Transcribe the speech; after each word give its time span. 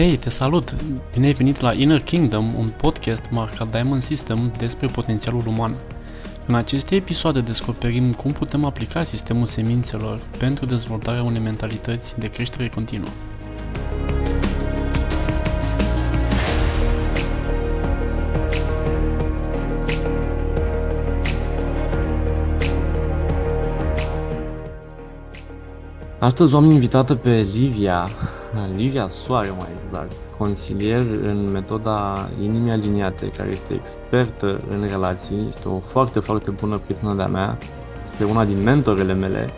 Hei, 0.00 0.16
te 0.16 0.30
salut! 0.30 0.76
Bine 1.12 1.26
ai 1.26 1.32
venit 1.32 1.60
la 1.60 1.72
Inner 1.72 2.02
Kingdom, 2.02 2.54
un 2.54 2.68
podcast 2.68 3.22
marcat 3.30 3.70
Diamond 3.70 4.02
System 4.02 4.52
despre 4.58 4.86
potențialul 4.86 5.46
uman. 5.46 5.76
În 6.46 6.54
aceste 6.54 6.94
episoade 6.94 7.40
descoperim 7.40 8.12
cum 8.12 8.32
putem 8.32 8.64
aplica 8.64 9.02
sistemul 9.02 9.46
semințelor 9.46 10.20
pentru 10.38 10.66
dezvoltarea 10.66 11.22
unei 11.22 11.40
mentalități 11.40 12.18
de 12.18 12.28
creștere 12.28 12.68
continuă. 12.68 13.08
Astăzi 26.18 26.54
am 26.54 26.64
invitată 26.64 27.14
pe 27.14 27.48
Livia, 27.52 28.10
Livia 28.76 29.08
Soare 29.08 29.50
mai 29.50 29.68
exact, 29.86 30.36
consilier 30.38 31.00
în 31.00 31.50
metoda 31.50 32.28
inimii 32.42 32.70
aliniate, 32.70 33.26
care 33.26 33.50
este 33.50 33.74
expertă 33.74 34.60
în 34.68 34.86
relații, 34.88 35.44
este 35.48 35.68
o 35.68 35.78
foarte, 35.78 36.20
foarte 36.20 36.50
bună 36.50 36.78
prietenă 36.78 37.14
de-a 37.14 37.26
mea, 37.26 37.58
este 38.10 38.24
una 38.24 38.44
din 38.44 38.62
mentorele 38.62 39.14
mele, 39.14 39.48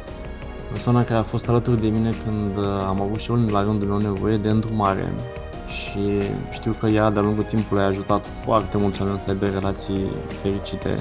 persoana 0.69 1.05
care 1.05 1.19
a 1.19 1.23
fost 1.23 1.49
alături 1.49 1.81
de 1.81 1.89
mine 1.89 2.11
când 2.25 2.57
uh, 2.57 2.65
am 2.65 3.01
avut 3.01 3.19
și 3.19 3.31
eu 3.31 3.37
la 3.37 3.63
rândul 3.63 3.89
meu 3.89 3.99
nevoie 3.99 4.37
de 4.37 4.49
îndrumare. 4.49 5.13
Și 5.67 6.21
știu 6.51 6.73
că 6.73 6.87
ea 6.87 7.11
de-a 7.11 7.23
lungul 7.23 7.43
timpului 7.43 7.83
a 7.83 7.87
ajutat 7.87 8.27
foarte 8.27 8.79
mulți 8.79 9.01
oameni 9.01 9.21
să 9.21 9.31
aibă 9.31 9.47
relații 9.47 10.09
fericite. 10.27 11.01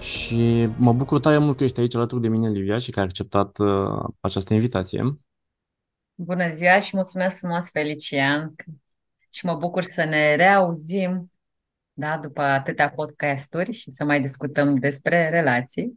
Și 0.00 0.68
mă 0.76 0.92
bucur 0.92 1.20
tare 1.20 1.38
mult 1.38 1.56
că 1.56 1.64
ești 1.64 1.80
aici 1.80 1.94
alături 1.94 2.20
de 2.20 2.28
mine, 2.28 2.48
Livia, 2.48 2.78
și 2.78 2.90
că 2.90 2.98
ai 2.98 3.04
acceptat 3.04 3.58
uh, 3.58 4.04
această 4.20 4.54
invitație. 4.54 5.16
Bună 6.24 6.50
ziua 6.50 6.80
și 6.80 6.96
mulțumesc 6.96 7.36
frumos, 7.36 7.70
Felician. 7.70 8.54
Și 9.30 9.44
mă 9.46 9.54
bucur 9.54 9.82
să 9.82 10.04
ne 10.04 10.34
reauzim, 10.34 11.32
da, 11.92 12.18
după 12.18 12.42
atâtea 12.42 12.90
podcasturi 12.90 13.72
și 13.72 13.90
să 13.90 14.04
mai 14.04 14.20
discutăm 14.20 14.74
despre 14.74 15.28
relații. 15.30 15.96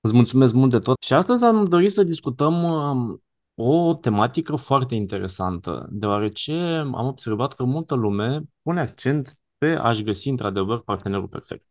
Îți 0.00 0.14
mulțumesc 0.14 0.52
mult 0.52 0.70
de 0.70 0.78
tot. 0.78 1.02
Și 1.02 1.12
astăzi 1.12 1.44
am 1.44 1.64
dorit 1.64 1.90
să 1.90 2.02
discutăm 2.02 2.62
um, 2.62 3.22
o 3.54 3.94
tematică 3.94 4.56
foarte 4.56 4.94
interesantă, 4.94 5.88
deoarece 5.90 6.52
am 6.94 7.06
observat 7.06 7.52
că 7.52 7.64
multă 7.64 7.94
lume 7.94 8.40
pune 8.62 8.80
accent 8.80 9.38
pe 9.58 9.66
a-și 9.66 10.02
găsi 10.02 10.28
într-adevăr 10.28 10.82
partenerul 10.82 11.28
perfect. 11.28 11.64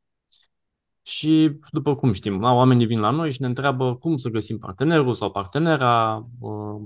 Și, 1.02 1.60
după 1.72 1.96
cum 1.96 2.12
știm, 2.12 2.44
oamenii 2.44 2.86
vin 2.86 3.00
la 3.00 3.10
noi 3.10 3.32
și 3.32 3.42
ne 3.42 3.48
întreabă 3.48 3.96
cum 3.96 4.18
să 4.18 4.30
găsim 4.30 4.58
partenerul 4.58 5.14
sau 5.14 5.32
partenera, 5.32 6.26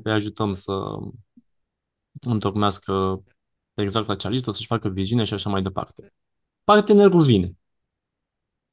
îi 0.03 0.11
ajutăm 0.11 0.53
să 0.53 0.71
întocmească 2.21 3.23
exact 3.73 4.09
acea 4.09 4.29
listă, 4.29 4.51
să-și 4.51 4.67
facă 4.67 4.89
viziune 4.89 5.23
și 5.23 5.33
așa 5.33 5.49
mai 5.49 5.61
departe. 5.61 6.13
Partenerul 6.63 7.21
vine. 7.21 7.51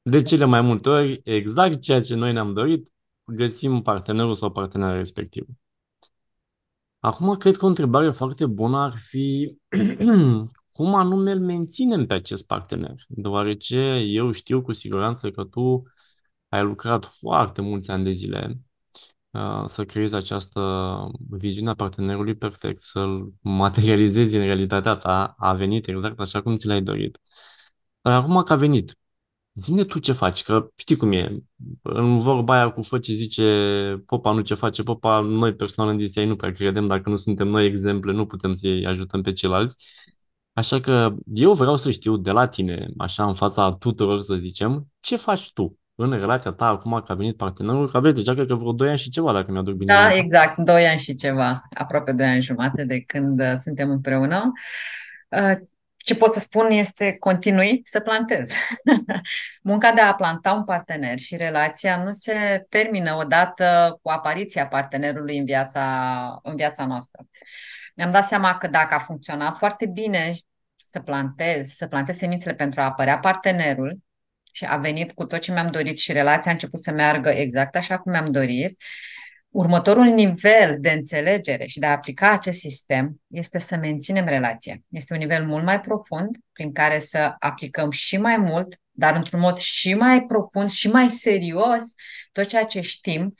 De 0.01 0.21
cele 0.21 0.45
mai 0.45 0.61
multe 0.61 0.89
ori, 0.89 1.21
exact 1.23 1.81
ceea 1.81 2.01
ce 2.01 2.15
noi 2.15 2.33
ne-am 2.33 2.53
dorit, 2.53 2.91
găsim 3.23 3.81
partenerul 3.81 4.35
sau 4.35 4.51
partenera 4.51 4.93
respectivă. 4.93 5.47
Acum, 6.99 7.35
cred 7.35 7.57
că 7.57 7.65
o 7.65 7.67
întrebare 7.67 8.11
foarte 8.11 8.45
bună 8.45 8.77
ar 8.77 8.97
fi 8.97 9.57
cum 10.71 10.95
anume 10.95 11.31
îl 11.31 11.39
menținem 11.39 12.05
pe 12.05 12.13
acest 12.13 12.45
partener, 12.45 12.95
deoarece 13.07 13.77
eu 14.07 14.31
știu 14.31 14.61
cu 14.61 14.73
siguranță 14.73 15.31
că 15.31 15.43
tu 15.43 15.83
ai 16.49 16.63
lucrat 16.63 17.05
foarte 17.05 17.61
mulți 17.61 17.91
ani 17.91 18.03
de 18.03 18.11
zile 18.11 18.59
uh, 19.31 19.63
să 19.67 19.85
creezi 19.85 20.15
această 20.15 20.61
viziune 21.29 21.69
a 21.69 21.73
partenerului 21.73 22.35
perfect, 22.35 22.81
să-l 22.81 23.33
materializezi 23.41 24.35
în 24.37 24.43
realitatea 24.43 24.95
ta, 24.95 25.35
a 25.37 25.53
venit 25.53 25.87
exact 25.87 26.19
așa 26.19 26.41
cum 26.41 26.57
ți 26.57 26.67
l-ai 26.67 26.81
dorit. 26.81 27.19
Dar 28.01 28.21
acum 28.21 28.43
că 28.43 28.53
a 28.53 28.55
venit, 28.55 28.95
zine 29.53 29.83
tu 29.85 29.99
ce 29.99 30.11
faci, 30.11 30.43
că 30.43 30.71
știi 30.75 30.95
cum 30.95 31.11
e. 31.11 31.43
În 31.81 32.19
vorba 32.19 32.53
aia 32.53 32.71
cu 32.71 32.81
fă 32.81 32.99
ce 32.99 33.13
zice 33.13 34.03
popa, 34.05 34.31
nu 34.31 34.41
ce 34.41 34.53
face 34.53 34.83
popa, 34.83 35.19
noi 35.19 35.55
personal 35.55 35.89
în 35.89 35.97
DCI 35.97 36.23
nu 36.23 36.35
prea 36.35 36.51
credem, 36.51 36.87
dacă 36.87 37.09
nu 37.09 37.17
suntem 37.17 37.47
noi 37.47 37.65
exemple, 37.65 38.11
nu 38.11 38.25
putem 38.25 38.53
să-i 38.53 38.85
ajutăm 38.85 39.21
pe 39.21 39.31
ceilalți. 39.33 39.85
Așa 40.53 40.79
că 40.79 41.13
eu 41.33 41.53
vreau 41.53 41.75
să 41.75 41.91
știu 41.91 42.17
de 42.17 42.31
la 42.31 42.47
tine, 42.47 42.87
așa 42.97 43.25
în 43.25 43.33
fața 43.33 43.75
tuturor 43.79 44.21
să 44.21 44.35
zicem, 44.35 44.87
ce 44.99 45.15
faci 45.15 45.53
tu 45.53 45.79
în 45.95 46.11
relația 46.11 46.51
ta 46.51 46.65
acum 46.65 47.01
că 47.05 47.11
a 47.11 47.15
venit 47.15 47.37
partenerul, 47.37 47.89
că 47.89 47.97
aveți 47.97 48.15
deja 48.15 48.33
cred 48.33 48.47
că 48.47 48.55
vreo 48.55 48.71
2 48.71 48.89
ani 48.89 48.97
și 48.97 49.09
ceva, 49.09 49.33
dacă 49.33 49.51
mi-aduc 49.51 49.75
bine. 49.75 49.93
Da, 49.93 50.13
exact, 50.13 50.57
2 50.57 50.87
ani 50.87 50.99
și 50.99 51.15
ceva, 51.15 51.61
aproape 51.73 52.11
2 52.11 52.27
ani 52.27 52.41
jumate 52.41 52.83
de 52.83 53.01
când 53.01 53.39
uh, 53.39 53.53
suntem 53.59 53.89
împreună. 53.89 54.51
Uh, 55.29 55.57
ce 55.97 56.15
pot 56.15 56.31
să 56.31 56.39
spun 56.39 56.69
este 56.69 57.15
continui 57.19 57.81
să 57.83 57.99
plantez. 57.99 58.51
Munca 59.61 59.91
de 59.93 60.01
a 60.01 60.13
planta 60.13 60.51
un 60.51 60.63
partener 60.63 61.17
și 61.17 61.35
relația 61.35 62.03
nu 62.03 62.11
se 62.11 62.65
termină 62.69 63.15
odată 63.15 63.99
cu 64.01 64.09
apariția 64.09 64.67
partenerului 64.67 65.37
în 65.37 65.45
viața, 65.45 66.39
în 66.43 66.55
viața 66.55 66.85
noastră 66.85 67.25
mi-am 67.95 68.11
dat 68.11 68.25
seama 68.25 68.57
că 68.57 68.67
dacă 68.67 68.93
a 68.93 68.99
funcționat 68.99 69.57
foarte 69.57 69.85
bine 69.85 70.33
să 70.91 70.99
plantez, 70.99 71.69
să 71.69 71.87
plantez 71.87 72.17
semințele 72.17 72.55
pentru 72.55 72.81
a 72.81 72.83
apărea 72.83 73.19
partenerul 73.19 73.97
și 74.51 74.65
a 74.65 74.77
venit 74.77 75.11
cu 75.11 75.25
tot 75.25 75.39
ce 75.39 75.51
mi-am 75.51 75.71
dorit 75.71 75.97
și 75.97 76.11
relația 76.11 76.51
a 76.51 76.53
început 76.53 76.79
să 76.79 76.91
meargă 76.91 77.29
exact 77.29 77.75
așa 77.75 77.97
cum 77.99 78.11
mi-am 78.11 78.31
dorit, 78.31 78.81
următorul 79.49 80.05
nivel 80.05 80.77
de 80.79 80.91
înțelegere 80.91 81.65
și 81.65 81.79
de 81.79 81.85
a 81.85 81.91
aplica 81.91 82.31
acest 82.31 82.59
sistem 82.59 83.21
este 83.27 83.59
să 83.59 83.75
menținem 83.75 84.25
relația. 84.25 84.77
Este 84.89 85.13
un 85.13 85.19
nivel 85.19 85.45
mult 85.45 85.63
mai 85.63 85.81
profund 85.81 86.37
prin 86.53 86.73
care 86.73 86.99
să 86.99 87.35
aplicăm 87.39 87.91
și 87.91 88.17
mai 88.17 88.37
mult, 88.37 88.79
dar 88.91 89.15
într-un 89.15 89.39
mod 89.39 89.57
și 89.57 89.93
mai 89.93 90.21
profund 90.21 90.69
și 90.69 90.87
mai 90.87 91.09
serios 91.09 91.83
tot 92.31 92.47
ceea 92.47 92.65
ce 92.65 92.81
știm 92.81 93.35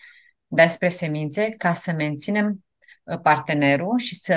despre 0.48 0.90
semințe 0.90 1.54
ca 1.58 1.74
să 1.74 1.92
menținem 1.92 2.48
Uh, 2.48 2.71
partenerul 3.18 3.98
și 3.98 4.16
să, 4.16 4.36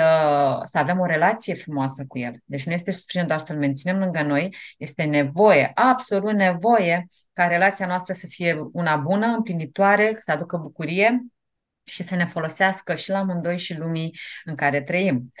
să 0.65 0.77
avem 0.77 0.99
o 0.99 1.05
relație 1.05 1.53
frumoasă 1.53 2.05
cu 2.07 2.17
el. 2.17 2.33
Deci 2.45 2.65
nu 2.65 2.71
este 2.71 2.91
suficient 2.91 3.27
doar 3.27 3.39
să-l 3.39 3.57
menținem 3.57 3.99
lângă 3.99 4.21
noi, 4.21 4.55
este 4.77 5.03
nevoie, 5.03 5.71
absolut 5.73 6.33
nevoie, 6.33 7.07
ca 7.33 7.47
relația 7.47 7.87
noastră 7.87 8.13
să 8.13 8.27
fie 8.27 8.57
una 8.71 8.95
bună, 8.95 9.25
împlinitoare, 9.25 10.15
să 10.17 10.31
aducă 10.31 10.57
bucurie 10.57 11.25
și 11.83 12.03
să 12.03 12.15
ne 12.15 12.25
folosească 12.25 12.95
și 12.95 13.09
la 13.09 13.17
amândoi 13.17 13.57
și 13.57 13.77
lumii 13.77 14.17
în 14.43 14.55
care 14.55 14.81
trăim. 14.81 15.31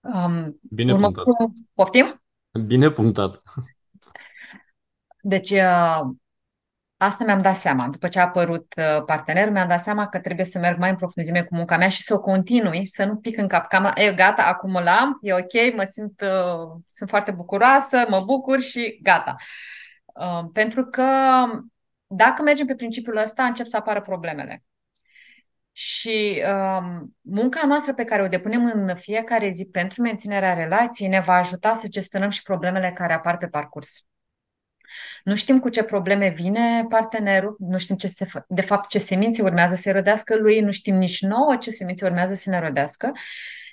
Um, 0.00 0.60
Bine 0.70 0.94
punctat. 0.94 1.24
Poftim? 1.74 2.22
Bine 2.66 2.90
punctat. 2.90 3.42
Deci, 5.22 5.50
uh, 5.50 6.00
Asta 7.02 7.24
mi-am 7.24 7.42
dat 7.42 7.56
seama. 7.56 7.88
După 7.88 8.08
ce 8.08 8.18
a 8.18 8.22
apărut 8.22 8.74
uh, 8.76 9.04
partenerul, 9.04 9.52
mi-am 9.52 9.68
dat 9.68 9.80
seama 9.80 10.08
că 10.08 10.18
trebuie 10.18 10.46
să 10.46 10.58
merg 10.58 10.78
mai 10.78 10.90
în 10.90 10.96
profunzime 10.96 11.42
cu 11.42 11.54
munca 11.54 11.76
mea 11.76 11.88
și 11.88 12.02
să 12.02 12.14
o 12.14 12.20
continui, 12.20 12.86
să 12.86 13.04
nu 13.04 13.16
pic 13.16 13.38
în 13.38 13.48
capcana. 13.48 13.92
E, 13.94 14.12
gata, 14.12 14.42
acum 14.42 14.72
l-am, 14.72 15.18
e 15.20 15.32
ok, 15.32 15.76
mă 15.76 15.84
simt, 15.88 16.20
uh, 16.20 16.80
sunt 16.90 17.08
foarte 17.08 17.30
bucuroasă, 17.30 18.04
mă 18.08 18.22
bucur 18.24 18.60
și 18.60 18.98
gata. 19.02 19.36
Uh, 20.04 20.44
pentru 20.52 20.84
că 20.84 21.04
dacă 22.06 22.42
mergem 22.42 22.66
pe 22.66 22.74
principiul 22.74 23.16
ăsta, 23.16 23.44
încep 23.44 23.66
să 23.66 23.76
apară 23.76 24.00
problemele. 24.00 24.64
Și 25.72 26.42
um, 26.78 27.16
munca 27.20 27.66
noastră 27.66 27.94
pe 27.94 28.04
care 28.04 28.22
o 28.22 28.28
depunem 28.28 28.64
în 28.74 28.96
fiecare 28.96 29.50
zi 29.50 29.66
pentru 29.66 30.02
menținerea 30.02 30.54
relației 30.54 31.08
ne 31.08 31.20
va 31.20 31.34
ajuta 31.34 31.74
să 31.74 31.88
gestionăm 31.88 32.30
și 32.30 32.42
problemele 32.42 32.92
care 32.92 33.12
apar 33.12 33.36
pe 33.36 33.46
parcurs. 33.46 34.04
Nu 35.24 35.34
știm 35.34 35.58
cu 35.58 35.68
ce 35.68 35.82
probleme 35.82 36.28
vine 36.28 36.86
partenerul, 36.88 37.56
nu 37.58 37.78
știm 37.78 37.96
ce 37.96 38.08
se, 38.08 38.28
de 38.48 38.62
fapt 38.62 38.88
ce 38.88 38.98
semințe 38.98 39.42
urmează 39.42 39.74
să 39.74 39.92
rodească 39.92 40.36
lui, 40.36 40.60
nu 40.60 40.70
știm 40.70 40.94
nici 40.94 41.20
nouă 41.20 41.56
ce 41.56 41.70
semințe 41.70 42.04
urmează 42.04 42.32
să 42.34 42.50
ne 42.50 42.60
rodească. 42.60 43.12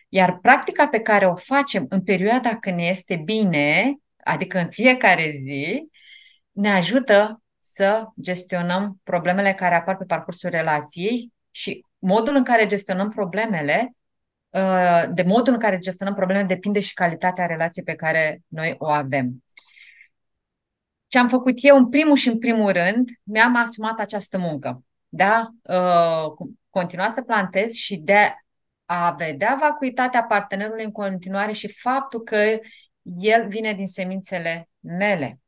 Iar 0.10 0.38
practica 0.42 0.88
pe 0.88 1.00
care 1.00 1.28
o 1.28 1.36
facem 1.36 1.86
în 1.90 2.04
perioada 2.04 2.58
când 2.58 2.76
ne 2.76 2.86
este 2.86 3.22
bine, 3.26 3.96
adică 4.24 4.60
în 4.60 4.70
fiecare 4.70 5.34
zi, 5.36 5.90
ne 6.52 6.72
ajută 6.72 7.42
să 7.60 8.06
gestionăm 8.22 9.00
problemele 9.04 9.54
care 9.54 9.76
apar 9.76 9.98
pe 9.98 10.04
parcursul 10.06 10.50
relației 10.50 11.34
și 11.52 11.86
modul 12.00 12.36
în 12.36 12.44
care 12.44 12.66
gestionăm 12.66 13.10
problemele, 13.10 13.96
uh, 14.50 15.04
de 15.14 15.24
modul 15.24 15.54
în 15.54 15.60
care 15.60 15.78
gestionăm 15.78 16.14
problemele 16.14 16.48
depinde 16.48 16.80
și 16.80 16.94
calitatea 16.94 17.46
relației 17.46 17.86
pe 17.86 17.96
care 17.96 18.42
noi 18.48 18.76
o 18.78 18.88
avem. 18.88 19.44
Ce 21.08 21.18
am 21.18 21.30
făcut 21.30 21.54
eu, 21.56 21.78
în 21.78 21.90
primul 21.90 22.16
și 22.16 22.28
în 22.28 22.40
primul 22.40 22.72
rând, 22.72 23.10
mi-am 23.24 23.56
asumat 23.56 24.00
această 24.00 24.38
muncă. 24.38 24.84
Da? 25.10 25.50
Uh, 25.62 26.48
continua 26.70 27.10
să 27.10 27.22
plantez 27.22 27.72
și 27.74 27.96
de 27.96 28.36
a 28.86 29.12
vedea 29.12 29.58
vacuitatea 29.60 30.24
partenerului 30.24 30.84
în 30.84 30.92
continuare 30.92 31.52
și 31.52 31.68
faptul 31.68 32.24
că 32.24 32.60
el 33.18 33.48
vine 33.48 33.74
din 33.74 33.88
semințele 33.88 34.70
mele. 34.80 35.40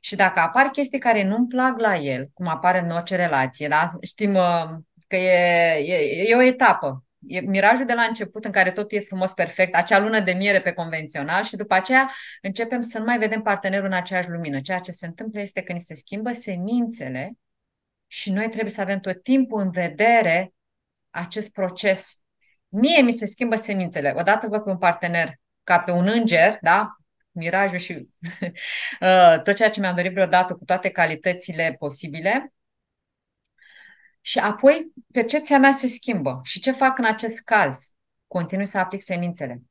Și 0.00 0.16
dacă 0.16 0.40
apar 0.40 0.66
chestii 0.66 0.98
care 0.98 1.24
nu-mi 1.24 1.46
plac 1.46 1.78
la 1.78 1.96
el, 1.96 2.30
cum 2.34 2.46
apare 2.46 2.78
în 2.78 2.90
orice 2.90 3.16
relație, 3.16 3.68
da? 3.68 3.90
știm 4.02 4.34
uh, 4.34 4.64
că 5.06 5.16
e, 5.16 5.72
e, 5.78 6.28
e 6.28 6.34
o 6.34 6.42
etapă 6.42 7.04
E 7.26 7.40
mirajul 7.40 7.86
de 7.86 7.92
la 7.92 8.02
început 8.02 8.44
în 8.44 8.50
care 8.50 8.70
totul 8.70 8.98
e 8.98 9.00
frumos, 9.00 9.32
perfect, 9.32 9.74
acea 9.74 9.98
lună 9.98 10.20
de 10.20 10.32
miere 10.32 10.60
pe 10.60 10.72
convențional 10.72 11.42
și 11.42 11.56
după 11.56 11.74
aceea 11.74 12.10
începem 12.42 12.80
să 12.80 12.98
nu 12.98 13.04
mai 13.04 13.18
vedem 13.18 13.42
partenerul 13.42 13.86
în 13.86 13.92
aceeași 13.92 14.28
lumină. 14.28 14.60
Ceea 14.60 14.78
ce 14.78 14.90
se 14.90 15.06
întâmplă 15.06 15.40
este 15.40 15.62
că 15.62 15.72
ni 15.72 15.80
se 15.80 15.94
schimbă 15.94 16.32
semințele 16.32 17.32
și 18.06 18.32
noi 18.32 18.48
trebuie 18.48 18.70
să 18.70 18.80
avem 18.80 19.00
tot 19.00 19.22
timpul 19.22 19.60
în 19.60 19.70
vedere 19.70 20.52
acest 21.10 21.52
proces. 21.52 22.20
Mie 22.68 23.00
mi 23.00 23.12
se 23.12 23.26
schimbă 23.26 23.56
semințele. 23.56 24.14
Odată 24.16 24.46
văd 24.46 24.62
pe 24.62 24.70
un 24.70 24.78
partener 24.78 25.34
ca 25.62 25.78
pe 25.78 25.90
un 25.90 26.08
înger, 26.08 26.58
da? 26.60 26.96
Mirajul 27.30 27.78
și 27.78 27.92
uh, 29.00 29.42
tot 29.42 29.54
ceea 29.54 29.70
ce 29.70 29.80
mi-am 29.80 29.94
dorit 29.94 30.12
vreodată 30.12 30.54
cu 30.54 30.64
toate 30.64 30.90
calitățile 30.90 31.76
posibile. 31.78 32.52
Și 34.26 34.38
apoi 34.38 34.92
percepția 35.12 35.58
mea 35.58 35.70
se 35.70 35.86
schimbă. 35.86 36.40
Și 36.42 36.60
ce 36.60 36.72
fac 36.72 36.98
în 36.98 37.04
acest 37.04 37.44
caz? 37.44 37.92
Continui 38.26 38.66
să 38.66 38.78
aplic 38.78 39.02
semințele. 39.02 39.62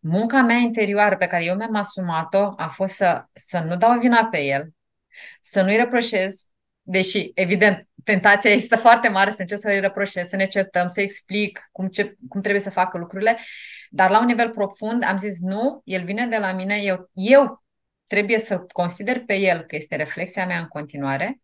Munca 0.00 0.42
mea 0.42 0.56
interioară 0.56 1.16
pe 1.16 1.26
care 1.26 1.44
eu 1.44 1.56
mi-am 1.56 1.74
asumat-o 1.74 2.52
a 2.56 2.68
fost 2.68 2.94
să, 2.94 3.24
să 3.32 3.58
nu 3.58 3.76
dau 3.76 3.98
vina 3.98 4.24
pe 4.24 4.38
el, 4.40 4.68
să 5.40 5.62
nu-i 5.62 5.76
reproșez, 5.76 6.48
deși, 6.82 7.30
evident, 7.34 7.88
tentația 8.04 8.50
este 8.50 8.76
foarte 8.76 9.08
mare 9.08 9.30
să 9.30 9.40
încerc 9.40 9.60
să-i 9.60 9.80
reproșez, 9.80 10.28
să 10.28 10.36
ne 10.36 10.46
certăm, 10.46 10.88
să 10.88 11.00
explic 11.00 11.68
cum, 11.72 11.88
ce, 11.88 12.16
cum 12.28 12.40
trebuie 12.40 12.62
să 12.62 12.70
facă 12.70 12.98
lucrurile, 12.98 13.38
dar 13.90 14.10
la 14.10 14.20
un 14.20 14.26
nivel 14.26 14.50
profund 14.50 15.04
am 15.04 15.16
zis 15.16 15.40
nu, 15.40 15.80
el 15.84 16.04
vine 16.04 16.26
de 16.26 16.36
la 16.36 16.52
mine, 16.52 16.76
eu, 16.76 17.10
eu 17.12 17.62
trebuie 18.06 18.38
să 18.38 18.58
consider 18.58 19.24
pe 19.24 19.34
el 19.34 19.60
că 19.60 19.76
este 19.76 19.96
reflexia 19.96 20.46
mea 20.46 20.58
în 20.58 20.66
continuare 20.66 21.40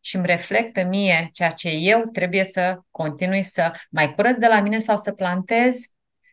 și 0.00 0.16
îmi 0.16 0.26
reflectă 0.26 0.82
mie 0.82 1.28
ceea 1.32 1.50
ce 1.50 1.68
eu 1.68 2.02
trebuie 2.12 2.44
să 2.44 2.78
continui 2.90 3.42
să 3.42 3.72
mai 3.90 4.14
curăț 4.14 4.36
de 4.36 4.46
la 4.46 4.60
mine 4.60 4.78
sau 4.78 4.96
să 4.96 5.12
plantez, 5.12 5.76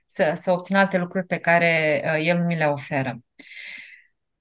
să, 0.05 0.33
să 0.35 0.51
obțin 0.51 0.75
alte 0.75 0.97
lucruri 0.97 1.25
pe 1.25 1.37
care 1.37 2.01
uh, 2.05 2.25
el 2.27 2.45
mi 2.45 2.57
le 2.57 2.65
oferă. 2.65 3.19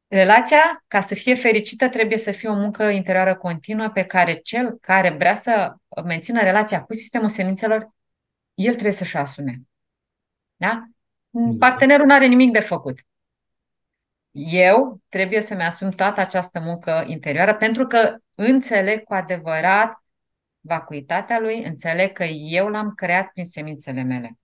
Relația, 0.08 0.84
ca 0.88 1.00
să 1.00 1.14
fie 1.14 1.34
fericită, 1.34 1.88
trebuie 1.88 2.19
să 2.19 2.32
fie 2.32 2.49
o 2.49 2.55
muncă 2.55 2.84
interioară 2.84 3.37
continuă 3.37 3.88
pe 3.88 4.05
care 4.05 4.34
cel 4.34 4.78
care 4.81 5.11
vrea 5.11 5.34
să 5.34 5.75
mențină 6.05 6.40
relația 6.43 6.82
cu 6.82 6.94
sistemul 6.94 7.29
semințelor, 7.29 7.90
el 8.55 8.72
trebuie 8.72 8.93
să-și 8.93 9.17
asume. 9.17 9.61
Da? 10.56 10.82
Partenerul 11.58 12.06
nu 12.06 12.14
are 12.14 12.26
nimic 12.26 12.52
de 12.52 12.61
făcut. 12.61 12.99
Eu 14.38 15.00
trebuie 15.09 15.41
să-mi 15.41 15.62
asum 15.62 15.91
toată 15.91 16.21
această 16.21 16.61
muncă 16.61 17.05
interioară 17.06 17.55
pentru 17.55 17.87
că 17.87 18.17
înțeleg 18.35 19.03
cu 19.05 19.15
adevărat 19.15 20.05
vacuitatea 20.61 21.41
lui, 21.41 21.65
înțeleg 21.65 22.12
că 22.12 22.25
eu 22.25 22.69
l-am 22.69 22.93
creat 22.94 23.31
prin 23.33 23.44
semințele 23.44 24.03
mele. 24.03 24.38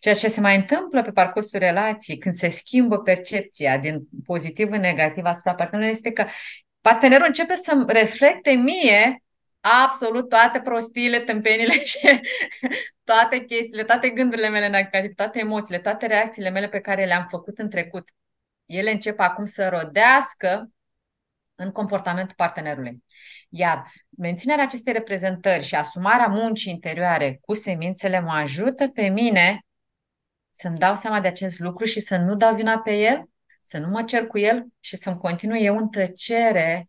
Ceea 0.00 0.14
ce 0.14 0.28
se 0.28 0.40
mai 0.40 0.56
întâmplă 0.56 1.02
pe 1.02 1.10
parcursul 1.10 1.58
relației, 1.58 2.18
când 2.18 2.34
se 2.34 2.48
schimbă 2.48 2.98
percepția 2.98 3.78
din 3.78 4.00
pozitiv 4.24 4.70
în 4.72 4.80
negativ 4.80 5.24
asupra 5.24 5.54
partenerului, 5.54 5.96
este 5.96 6.12
că 6.12 6.26
partenerul 6.80 7.26
începe 7.26 7.54
să 7.54 7.84
reflecte 7.86 8.50
mie 8.50 9.22
absolut 9.84 10.28
toate 10.28 10.60
prostiile, 10.60 11.20
tâmpenile 11.20 11.84
și 11.84 12.20
toate 13.04 13.38
chestiile, 13.44 13.84
toate 13.84 14.08
gândurile 14.08 14.48
mele 14.48 14.68
negative, 14.68 15.12
toate 15.16 15.38
emoțiile, 15.38 15.80
toate 15.80 16.06
reacțiile 16.06 16.50
mele 16.50 16.68
pe 16.68 16.80
care 16.80 17.04
le-am 17.04 17.26
făcut 17.30 17.58
în 17.58 17.70
trecut. 17.70 18.08
Ele 18.66 18.90
încep 18.90 19.20
acum 19.20 19.44
să 19.44 19.68
rodească 19.68 20.70
în 21.54 21.70
comportamentul 21.70 22.34
partenerului. 22.36 23.04
Iar 23.48 23.92
menținerea 24.18 24.64
acestei 24.64 24.92
reprezentări 24.92 25.64
și 25.64 25.74
asumarea 25.74 26.26
muncii 26.26 26.72
interioare 26.72 27.38
cu 27.40 27.54
semințele 27.54 28.20
mă 28.20 28.32
ajută 28.32 28.88
pe 28.88 29.08
mine 29.08 29.60
să-mi 30.50 30.78
dau 30.78 30.96
seama 30.96 31.20
de 31.20 31.28
acest 31.28 31.58
lucru 31.58 31.84
și 31.84 32.00
să 32.00 32.16
nu 32.16 32.36
dau 32.36 32.54
vina 32.54 32.78
pe 32.78 32.92
el, 32.92 33.30
să 33.60 33.78
nu 33.78 33.88
mă 33.88 34.02
cer 34.04 34.26
cu 34.26 34.38
el 34.38 34.66
și 34.80 34.96
să-mi 34.96 35.18
continui 35.18 35.64
eu 35.64 35.76
în 35.76 35.88
tăcere 35.88 36.88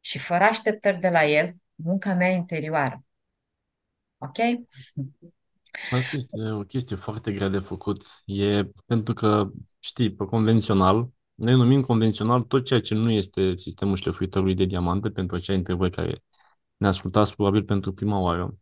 și 0.00 0.18
fără 0.18 0.44
așteptări 0.44 1.00
de 1.00 1.08
la 1.08 1.24
el 1.24 1.54
munca 1.74 2.14
mea 2.14 2.28
interioară. 2.28 3.04
Ok? 4.18 4.36
Asta 5.90 6.16
este 6.16 6.50
o 6.50 6.62
chestie 6.62 6.96
foarte 6.96 7.32
grea 7.32 7.48
de 7.48 7.58
făcut. 7.58 8.04
E 8.24 8.64
pentru 8.86 9.14
că, 9.14 9.50
știi, 9.78 10.14
pe 10.14 10.24
convențional, 10.24 11.08
noi 11.34 11.54
numim 11.54 11.82
convențional 11.82 12.42
tot 12.42 12.64
ceea 12.64 12.80
ce 12.80 12.94
nu 12.94 13.10
este 13.10 13.54
sistemul 13.56 13.96
șlefuitorului 13.96 14.54
de 14.54 14.64
diamante 14.64 15.10
pentru 15.10 15.36
acea 15.36 15.54
dintre 15.54 15.74
voi 15.74 15.90
care 15.90 16.24
ne 16.76 16.86
ascultați 16.86 17.34
probabil 17.34 17.64
pentru 17.64 17.92
prima 17.92 18.18
oară. 18.18 18.58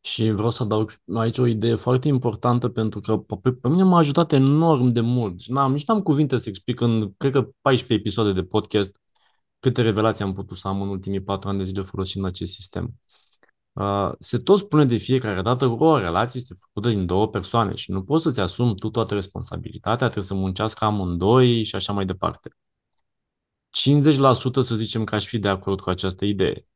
Și 0.00 0.30
vreau 0.30 0.50
să 0.50 0.62
adaug 0.62 1.00
aici 1.14 1.38
o 1.38 1.46
idee 1.46 1.74
foarte 1.74 2.08
importantă 2.08 2.68
pentru 2.68 3.00
că 3.00 3.16
pe, 3.16 3.52
pe 3.52 3.68
mine 3.68 3.82
m-a 3.82 3.98
ajutat 3.98 4.32
enorm 4.32 4.88
de 4.88 5.00
mult. 5.00 5.40
Și 5.40 5.52
n-am, 5.52 5.72
nici 5.72 5.86
n-am 5.86 6.02
cuvinte 6.02 6.36
să 6.36 6.48
explic 6.48 6.80
în, 6.80 7.14
cred 7.16 7.32
că, 7.32 7.48
14 7.60 7.92
episoade 7.98 8.32
de 8.32 8.44
podcast 8.44 9.00
câte 9.60 9.82
revelații 9.82 10.24
am 10.24 10.34
putut 10.34 10.56
să 10.56 10.68
am 10.68 10.82
în 10.82 10.88
ultimii 10.88 11.22
4 11.22 11.48
ani 11.48 11.58
de 11.58 11.64
zile 11.64 11.82
folosind 11.82 12.24
acest 12.24 12.52
sistem. 12.52 12.94
Uh, 13.78 14.12
se 14.20 14.38
tot 14.38 14.58
spune 14.58 14.84
de 14.84 14.96
fiecare 14.96 15.42
dată 15.42 15.66
că 15.66 15.84
o 15.84 15.98
relație 15.98 16.40
este 16.40 16.54
făcută 16.60 16.88
din 16.88 17.06
două 17.06 17.28
persoane 17.28 17.74
și 17.74 17.90
nu 17.90 18.04
poți 18.04 18.22
să-ți 18.22 18.40
asumi 18.40 18.74
tu 18.74 18.90
toată 18.90 19.14
responsabilitatea, 19.14 20.06
trebuie 20.06 20.24
să 20.24 20.34
muncească 20.34 20.84
amândoi 20.84 21.62
și 21.62 21.74
așa 21.74 21.92
mai 21.92 22.04
departe. 22.04 22.50
50% 22.50 22.54
să 24.60 24.76
zicem 24.76 25.04
că 25.04 25.14
aș 25.14 25.26
fi 25.26 25.38
de 25.38 25.48
acord 25.48 25.80
cu 25.80 25.90
această 25.90 26.24
idee. 26.24 26.66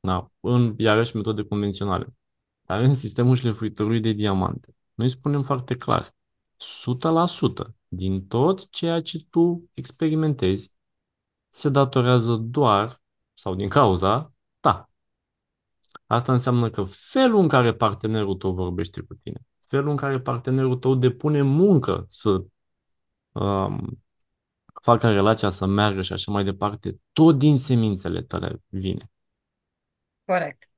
Da, 0.00 0.30
în, 0.40 0.74
iarăși, 0.78 1.16
metode 1.16 1.44
convenționale. 1.44 2.14
Dar 2.62 2.80
în 2.80 2.94
sistemul 2.94 3.36
șlefuitorului 3.36 4.00
de 4.00 4.12
diamante, 4.12 4.74
noi 4.94 5.08
spunem 5.08 5.42
foarte 5.42 5.76
clar, 5.76 6.14
100% 7.64 7.66
din 7.88 8.26
tot 8.26 8.70
ceea 8.70 9.02
ce 9.02 9.24
tu 9.30 9.70
experimentezi 9.74 10.72
se 11.48 11.68
datorează 11.68 12.36
doar 12.36 13.02
sau 13.34 13.54
din 13.54 13.68
cauza 13.68 14.10
ta. 14.10 14.29
Asta 16.10 16.32
înseamnă 16.32 16.70
că 16.70 16.82
felul 16.84 17.40
în 17.40 17.48
care 17.48 17.74
partenerul 17.74 18.34
tău 18.34 18.50
vorbește 18.50 19.00
cu 19.00 19.14
tine, 19.14 19.40
felul 19.68 19.90
în 19.90 19.96
care 19.96 20.20
partenerul 20.20 20.76
tău 20.76 20.94
depune 20.94 21.42
muncă 21.42 22.06
să 22.08 22.44
um, 23.32 24.02
facă 24.82 25.12
relația 25.12 25.50
să 25.50 25.66
meargă 25.66 26.02
și 26.02 26.12
așa 26.12 26.32
mai 26.32 26.44
departe, 26.44 26.96
tot 27.12 27.38
din 27.38 27.58
semințele 27.58 28.22
tale 28.22 28.62
vine. 28.68 29.10
Corect. 30.24 30.68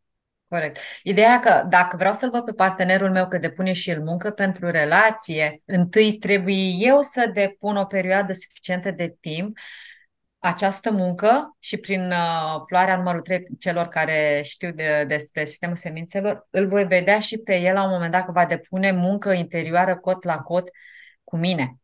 Corect. 0.49 0.78
Ideea 1.02 1.40
că 1.40 1.66
dacă 1.68 1.97
vreau 1.97 2.12
să-l 2.12 2.30
văd 2.30 2.45
pe 2.45 2.52
partenerul 2.52 3.11
meu 3.11 3.28
că 3.28 3.38
depune 3.38 3.73
și 3.73 3.90
el 3.90 4.02
muncă 4.02 4.30
pentru 4.30 4.71
relație, 4.71 5.62
întâi 5.64 6.18
trebuie 6.18 6.75
eu 6.78 7.00
să 7.00 7.30
depun 7.35 7.76
o 7.76 7.85
perioadă 7.85 8.33
suficientă 8.33 8.90
de 8.90 9.16
timp 9.21 9.57
această 10.42 10.90
muncă 10.90 11.56
și 11.58 11.76
prin 11.76 12.11
uh, 12.11 12.62
floarea 12.66 12.96
numărul 12.96 13.20
3 13.20 13.46
celor 13.58 13.88
care 13.88 14.42
știu 14.44 14.70
de, 14.70 15.04
despre 15.08 15.44
sistemul 15.44 15.76
semințelor, 15.76 16.46
îl 16.50 16.66
voi 16.66 16.84
vedea 16.84 17.18
și 17.18 17.38
pe 17.38 17.56
el 17.56 17.75
la 17.75 17.84
un 17.84 17.90
moment 17.90 18.12
dat 18.12 18.25
că 18.25 18.32
va 18.32 18.46
depune 18.46 18.92
muncă 18.92 19.32
interioară 19.32 19.96
cot 19.96 20.25
la 20.25 20.38
cot 20.38 20.68
cu 21.25 21.37
mine. 21.37 21.76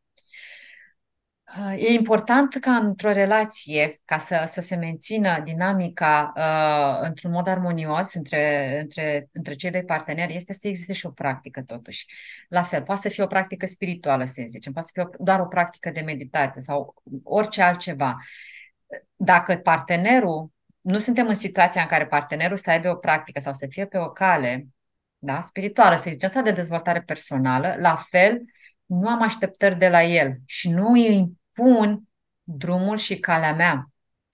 E 1.77 1.93
important 1.93 2.55
ca 2.61 2.77
într-o 2.77 3.13
relație, 3.13 4.01
ca 4.05 4.19
să, 4.19 4.43
să 4.47 4.61
se 4.61 4.77
mențină 4.77 5.41
dinamica 5.45 6.33
uh, 6.37 7.07
într-un 7.09 7.31
mod 7.31 7.49
armonios 7.49 8.15
între, 8.15 8.79
între, 8.81 9.29
între 9.33 9.55
cei 9.55 9.71
doi 9.71 9.85
parteneri, 9.85 10.35
este 10.35 10.53
să 10.53 10.69
existe 10.69 10.93
și 10.93 11.07
o 11.07 11.11
practică 11.11 11.63
totuși. 11.63 12.07
La 12.49 12.63
fel, 12.63 12.83
poate 12.83 13.01
să 13.01 13.09
fie 13.09 13.23
o 13.23 13.27
practică 13.27 13.67
spirituală, 13.67 14.25
să 14.25 14.43
zicem, 14.47 14.73
poate 14.73 14.87
să 14.87 14.93
fie 14.95 15.11
o, 15.11 15.25
doar 15.25 15.41
o 15.41 15.47
practică 15.47 15.91
de 15.91 16.01
meditație 16.01 16.61
sau 16.61 16.95
orice 17.23 17.63
altceva. 17.63 18.17
Dacă 19.29 19.57
partenerul, 19.57 20.53
nu 20.81 20.99
suntem 20.99 21.29
în 21.29 21.35
situația 21.35 21.81
în 21.81 21.87
care 21.87 22.07
partenerul 22.07 22.57
să 22.57 22.71
aibă 22.71 22.91
o 22.91 22.95
practică 22.95 23.41
sau 23.41 23.53
să 23.53 23.67
fie 23.71 23.87
pe 23.87 23.99
o 23.99 24.09
cale 24.09 24.67
da, 25.19 25.41
spirituală, 25.41 25.97
să 25.97 26.11
zicem, 26.11 26.29
sau 26.29 26.43
de 26.43 26.51
dezvoltare 26.51 27.01
personală, 27.01 27.75
la 27.79 27.97
fel, 27.97 28.43
nu 28.85 29.09
am 29.09 29.23
așteptări 29.23 29.79
de 29.79 29.89
la 29.89 30.03
el 30.03 30.37
și 30.45 30.71
nu 30.71 30.91
îi 30.91 31.27
pun 31.53 32.03
drumul 32.43 32.97
și 32.97 33.19
calea 33.19 33.55
mea 33.55 33.91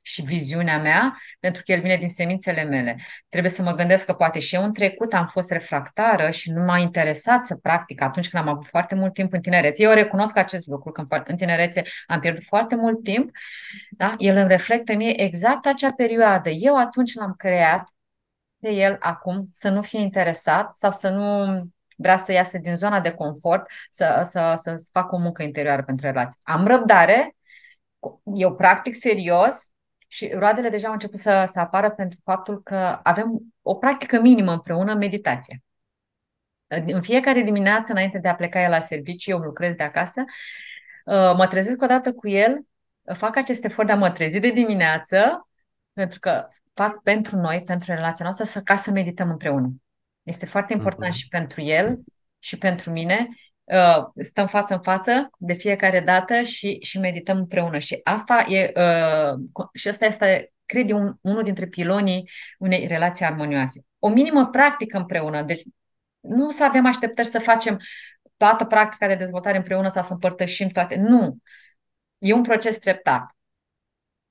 și 0.07 0.23
viziunea 0.23 0.79
mea, 0.79 1.19
pentru 1.41 1.63
că 1.65 1.73
el 1.73 1.81
vine 1.81 1.97
din 1.97 2.09
semințele 2.09 2.63
mele. 2.63 2.97
Trebuie 3.29 3.51
să 3.51 3.63
mă 3.63 3.73
gândesc 3.73 4.07
că 4.07 4.13
poate 4.13 4.39
și 4.39 4.55
eu 4.55 4.65
în 4.65 4.73
trecut 4.73 5.13
am 5.13 5.27
fost 5.27 5.51
refractară 5.51 6.31
și 6.31 6.51
nu 6.51 6.65
m-a 6.65 6.79
interesat 6.79 7.43
să 7.43 7.57
practic 7.57 8.01
atunci 8.01 8.29
când 8.29 8.43
am 8.43 8.49
avut 8.49 8.67
foarte 8.67 8.95
mult 8.95 9.13
timp 9.15 9.33
în 9.33 9.41
tinerețe. 9.41 9.83
Eu 9.83 9.93
recunosc 9.93 10.37
acest 10.37 10.67
lucru, 10.67 10.93
că 10.93 11.05
în 11.25 11.37
tinerețe 11.37 11.83
am 12.07 12.21
pierdut 12.21 12.45
foarte 12.45 12.77
mult 12.77 13.03
timp. 13.03 13.31
Da? 13.91 14.15
El 14.19 14.37
îmi 14.37 14.49
reflectă 14.49 14.95
mie 14.95 15.23
exact 15.23 15.67
acea 15.67 15.93
perioadă. 15.93 16.51
Eu 16.51 16.77
atunci 16.77 17.15
l-am 17.15 17.35
creat 17.37 17.89
de 18.57 18.71
el 18.71 18.97
acum 19.01 19.49
să 19.53 19.69
nu 19.69 19.83
fie 19.83 20.01
interesat 20.01 20.77
sau 20.77 20.91
să 20.91 21.09
nu 21.09 21.63
vrea 21.97 22.17
să 22.17 22.33
iasă 22.33 22.59
din 22.59 22.77
zona 22.77 23.01
de 23.01 23.11
confort, 23.11 23.67
să, 23.91 24.23
să, 24.31 24.59
să 24.63 24.89
facă 24.93 25.15
o 25.15 25.19
muncă 25.19 25.43
interioară 25.43 25.83
pentru 25.83 26.07
relație. 26.07 26.41
Am 26.43 26.67
răbdare, 26.67 27.37
eu 28.35 28.55
practic 28.55 28.95
serios 28.95 29.74
și 30.15 30.29
roadele 30.35 30.69
deja 30.69 30.87
au 30.87 30.93
început 30.93 31.19
să, 31.19 31.49
să 31.53 31.61
apară 31.61 31.91
pentru 31.91 32.19
faptul 32.25 32.63
că 32.63 33.01
avem 33.03 33.41
o 33.63 33.75
practică 33.75 34.21
minimă 34.21 34.53
împreună, 34.53 34.95
meditație. 34.95 35.63
În 36.67 37.03
fiecare 37.03 37.43
dimineață, 37.43 37.93
înainte 37.93 38.19
de 38.19 38.29
a 38.29 38.35
pleca 38.35 38.69
la 38.69 38.81
serviciu, 38.81 39.31
eu 39.31 39.39
lucrez 39.39 39.75
de 39.75 39.83
acasă, 39.83 40.21
uh, 41.05 41.35
mă 41.37 41.47
trezesc 41.51 41.83
odată 41.83 42.13
cu 42.13 42.29
el, 42.29 42.61
fac 43.15 43.37
acest 43.37 43.65
efort 43.65 43.87
de 43.87 43.93
a 43.93 43.97
mă 43.97 44.11
trezi 44.11 44.39
de 44.39 44.51
dimineață, 44.51 45.49
pentru 45.93 46.19
că 46.19 46.49
fac 46.73 47.03
pentru 47.03 47.37
noi, 47.37 47.63
pentru 47.63 47.95
relația 47.95 48.25
noastră, 48.25 48.45
să, 48.45 48.61
ca 48.61 48.77
să 48.77 48.91
medităm 48.91 49.31
împreună. 49.31 49.73
Este 50.23 50.47
foarte 50.47 50.73
important 50.73 51.15
uh-huh. 51.15 51.19
și 51.19 51.29
pentru 51.29 51.61
el 51.61 51.99
și 52.39 52.59
pentru 52.59 52.91
mine. 52.91 53.29
Uh, 53.65 54.05
stăm 54.23 54.47
față 54.47 54.75
în 54.75 54.81
față 54.81 55.31
de 55.39 55.53
fiecare 55.53 56.01
dată 56.01 56.43
și, 56.43 56.79
și 56.81 56.99
medităm 56.99 57.37
împreună. 57.37 57.79
Și 57.79 58.01
asta 58.03 58.45
e, 58.49 58.73
uh, 58.77 59.69
și 59.73 59.89
asta 59.89 60.07
este, 60.07 60.53
cred 60.67 60.91
eu, 60.91 60.99
un, 60.99 61.15
unul 61.21 61.43
dintre 61.43 61.67
pilonii 61.67 62.31
unei 62.59 62.87
relații 62.87 63.25
armonioase. 63.25 63.85
O 63.99 64.09
minimă 64.09 64.47
practică 64.47 64.99
împreună. 64.99 65.43
Deci 65.43 65.63
nu 66.21 66.51
să 66.51 66.65
avem 66.65 66.87
așteptări 66.87 67.29
să 67.29 67.39
facem 67.39 67.79
toată 68.37 68.65
practica 68.65 69.07
de 69.07 69.15
dezvoltare 69.15 69.57
împreună 69.57 69.89
sau 69.89 70.03
să 70.03 70.13
împărtășim 70.13 70.69
toate. 70.69 70.97
Nu. 70.97 71.37
E 72.19 72.33
un 72.33 72.43
proces 72.43 72.79
treptat. 72.79 73.37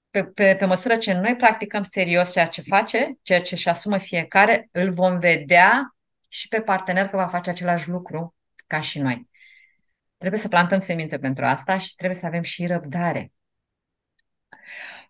Pe, 0.09 0.23
pe, 0.23 0.55
pe 0.55 0.65
măsură 0.65 0.95
ce 0.97 1.13
noi 1.13 1.35
practicăm 1.35 1.83
serios 1.83 2.31
ceea 2.31 2.47
ce 2.47 2.61
face, 2.61 3.13
ceea 3.21 3.41
ce 3.41 3.53
își 3.53 3.69
asumă 3.69 3.97
fiecare, 3.97 4.69
îl 4.71 4.91
vom 4.91 5.19
vedea 5.19 5.95
și 6.27 6.47
pe 6.47 6.61
partener 6.61 7.07
că 7.07 7.17
va 7.17 7.27
face 7.27 7.49
același 7.49 7.89
lucru 7.89 8.35
ca 8.73 8.79
și 8.79 8.99
noi. 8.99 9.29
Trebuie 10.17 10.39
să 10.39 10.47
plantăm 10.47 10.79
semințe 10.79 11.17
pentru 11.17 11.45
asta 11.45 11.77
și 11.77 11.95
trebuie 11.95 12.19
să 12.19 12.25
avem 12.25 12.41
și 12.41 12.65
răbdare. 12.65 13.31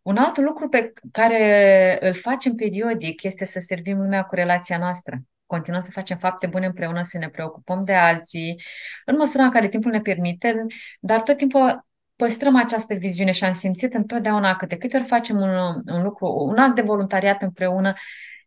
Un 0.01 0.17
alt 0.17 0.38
lucru 0.38 0.70
pe 0.70 0.93
care 1.12 1.98
îl 2.01 2.13
facem 2.13 2.55
periodic 2.55 3.24
este 3.24 3.46
să 3.46 3.60
servim 3.60 3.98
lumea 3.98 4.24
cu 4.24 4.36
relația 4.36 4.77
noastră. 4.77 5.17
Continuăm 5.46 5.82
să 5.82 5.91
facem 5.91 6.17
fapte 6.17 6.48
bune 6.48 6.65
împreună, 6.65 7.01
să 7.01 7.17
ne 7.17 7.29
preocupăm 7.29 7.84
de 7.84 7.93
alții, 7.93 8.62
în 9.05 9.15
măsura 9.15 9.43
în 9.43 9.51
care 9.51 9.67
timpul 9.67 9.91
ne 9.91 10.01
permite, 10.01 10.65
dar 11.00 11.22
tot 11.22 11.38
timpul 11.38 11.88
păstrăm 12.15 12.55
această 12.55 12.93
viziune 12.93 13.32
și 13.32 13.43
am 13.43 13.53
simțit 13.53 13.93
întotdeauna 13.93 14.55
că 14.55 14.65
de 14.65 14.77
câte 14.77 14.98
ori 14.98 15.05
facem 15.05 15.39
un, 15.39 15.50
un 15.86 16.03
lucru, 16.03 16.27
un 16.27 16.58
act 16.58 16.75
de 16.75 16.82
voluntariat 16.82 17.41
împreună, 17.41 17.93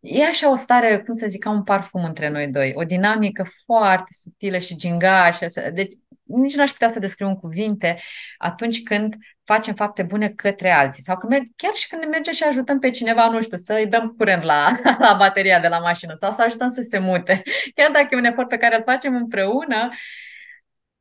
e 0.07 0.25
așa 0.25 0.51
o 0.51 0.55
stare, 0.55 0.99
cum 0.99 1.13
să 1.13 1.27
zic, 1.27 1.43
ca 1.43 1.49
un 1.49 1.63
parfum 1.63 2.03
între 2.03 2.29
noi 2.29 2.47
doi, 2.47 2.73
o 2.75 2.83
dinamică 2.83 3.47
foarte 3.65 4.13
subtilă 4.13 4.57
și 4.57 4.75
gingașă. 4.75 5.45
Deci 5.73 5.93
nici 6.23 6.55
n-aș 6.55 6.71
putea 6.71 6.87
să 6.87 6.99
descriu 6.99 7.27
în 7.27 7.35
cuvinte 7.35 7.99
atunci 8.37 8.83
când 8.83 9.15
facem 9.43 9.73
fapte 9.73 10.03
bune 10.03 10.29
către 10.29 10.71
alții 10.71 11.03
sau 11.03 11.17
când 11.17 11.31
merg, 11.31 11.45
chiar 11.55 11.73
și 11.73 11.87
când 11.87 12.01
ne 12.01 12.07
mergem 12.07 12.33
și 12.33 12.43
ajutăm 12.43 12.79
pe 12.79 12.89
cineva, 12.89 13.29
nu 13.29 13.41
știu, 13.41 13.57
să-i 13.57 13.87
dăm 13.87 14.13
curent 14.17 14.43
la, 14.43 14.79
la 15.05 15.15
bateria 15.17 15.59
de 15.59 15.67
la 15.67 15.79
mașină 15.79 16.15
sau 16.19 16.31
să 16.31 16.41
ajutăm 16.41 16.69
să 16.69 16.81
se 16.81 16.97
mute. 16.97 17.41
Chiar 17.75 17.91
dacă 17.91 18.07
e 18.11 18.17
un 18.17 18.25
efort 18.25 18.47
pe 18.47 18.57
care 18.57 18.75
îl 18.75 18.83
facem 18.83 19.15
împreună, 19.15 19.89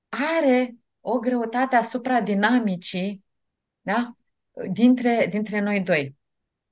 are 0.08 0.75
o 1.00 1.18
greutate 1.18 1.76
asupra 1.76 2.20
dinamicii 2.20 3.25
da? 3.80 4.16
dintre, 4.72 5.26
dintre 5.30 5.60
noi 5.60 5.80
doi. 5.80 6.16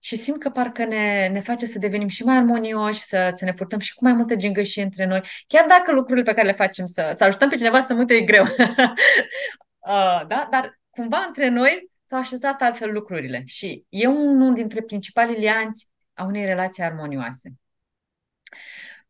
Și 0.04 0.16
simt 0.16 0.40
că 0.40 0.50
parcă 0.50 0.84
ne, 0.84 1.28
ne 1.28 1.40
face 1.40 1.66
să 1.66 1.78
devenim 1.78 2.08
și 2.08 2.24
mai 2.24 2.36
armonioși, 2.36 3.00
să, 3.00 3.30
să 3.34 3.44
ne 3.44 3.54
purtăm 3.54 3.78
și 3.78 3.94
cu 3.94 4.04
mai 4.04 4.12
multă 4.12 4.36
gingășie 4.36 4.82
între 4.82 5.06
noi, 5.06 5.22
chiar 5.46 5.66
dacă 5.66 5.92
lucrurile 5.92 6.24
pe 6.24 6.34
care 6.34 6.46
le 6.46 6.52
facem 6.52 6.86
să, 6.86 7.12
să 7.14 7.24
ajutăm 7.24 7.48
pe 7.48 7.56
cineva 7.56 7.80
să 7.80 7.94
mute 7.94 8.14
e 8.14 8.20
greu. 8.20 8.44
uh, 9.90 10.22
da? 10.26 10.48
Dar 10.50 10.80
cumva 10.90 11.24
între 11.26 11.48
noi 11.48 11.90
s-au 12.04 12.18
așezat 12.18 12.62
altfel 12.62 12.92
lucrurile 12.92 13.42
și 13.46 13.84
e 13.88 14.06
unul 14.06 14.54
dintre 14.54 14.82
principalii 14.82 15.38
lianți 15.38 15.88
a 16.14 16.24
unei 16.24 16.44
relații 16.44 16.82
armonioase. 16.82 17.52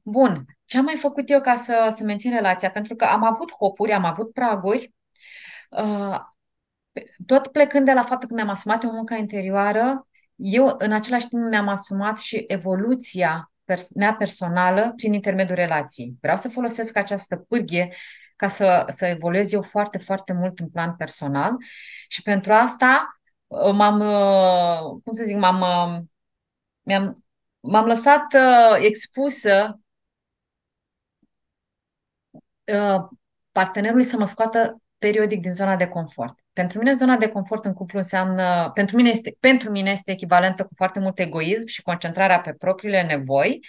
Bun, 0.02 0.44
ce 0.64 0.78
am 0.78 0.84
mai 0.84 0.96
făcut 0.96 1.30
eu 1.30 1.40
ca 1.40 1.56
să, 1.56 1.92
să 1.96 2.04
mențin 2.04 2.30
relația? 2.30 2.70
Pentru 2.70 2.94
că 2.94 3.04
am 3.04 3.24
avut 3.24 3.52
hopuri, 3.52 3.92
am 3.92 4.04
avut 4.04 4.32
praguri, 4.32 4.92
uh, 5.70 6.18
tot 7.26 7.46
plecând 7.46 7.84
de 7.84 7.92
la 7.92 8.04
faptul 8.04 8.28
că 8.28 8.34
mi-am 8.34 8.48
asumat 8.48 8.84
o 8.84 8.92
muncă 8.92 9.14
interioară, 9.14 10.06
eu 10.36 10.74
în 10.78 10.92
același 10.92 11.28
timp 11.28 11.42
mi-am 11.48 11.68
asumat 11.68 12.18
și 12.18 12.44
evoluția 12.46 13.52
pers- 13.64 13.92
mea 13.94 14.14
personală 14.14 14.92
prin 14.96 15.12
intermediul 15.12 15.56
relației. 15.56 16.14
Vreau 16.20 16.36
să 16.36 16.48
folosesc 16.48 16.96
această 16.96 17.36
pârghie 17.36 17.94
ca 18.36 18.48
să, 18.48 18.84
să 18.88 19.06
evoluez 19.06 19.52
eu 19.52 19.62
foarte, 19.62 19.98
foarte 19.98 20.32
mult 20.32 20.58
în 20.58 20.68
plan 20.68 20.96
personal 20.96 21.56
și 22.08 22.22
pentru 22.22 22.52
asta 22.52 23.20
uh, 23.46 23.72
m-am, 23.72 24.00
uh, 24.00 25.00
cum 25.04 25.12
să 25.12 25.24
zic, 25.24 25.36
m-am, 25.36 25.60
uh, 25.60 26.02
mi-am, 26.82 27.24
m-am 27.60 27.86
lăsat 27.86 28.24
expusă 28.80 29.78
partenerului 33.52 34.04
să 34.04 34.16
mă 34.16 34.24
scoată 34.24 34.82
periodic 35.04 35.40
din 35.40 35.50
zona 35.50 35.76
de 35.76 35.86
confort. 35.86 36.38
Pentru 36.52 36.78
mine 36.78 36.92
zona 36.92 37.16
de 37.16 37.28
confort 37.28 37.64
în 37.64 37.72
cuplu 37.72 37.98
înseamnă, 37.98 38.70
pentru 38.74 38.96
mine 38.96 39.08
este, 39.08 39.36
pentru 39.40 39.70
mine 39.70 39.90
este 39.90 40.10
echivalentă 40.10 40.62
cu 40.64 40.72
foarte 40.76 41.00
mult 41.00 41.18
egoism 41.18 41.66
și 41.66 41.82
concentrarea 41.82 42.40
pe 42.40 42.52
propriile 42.52 43.02
nevoi 43.02 43.60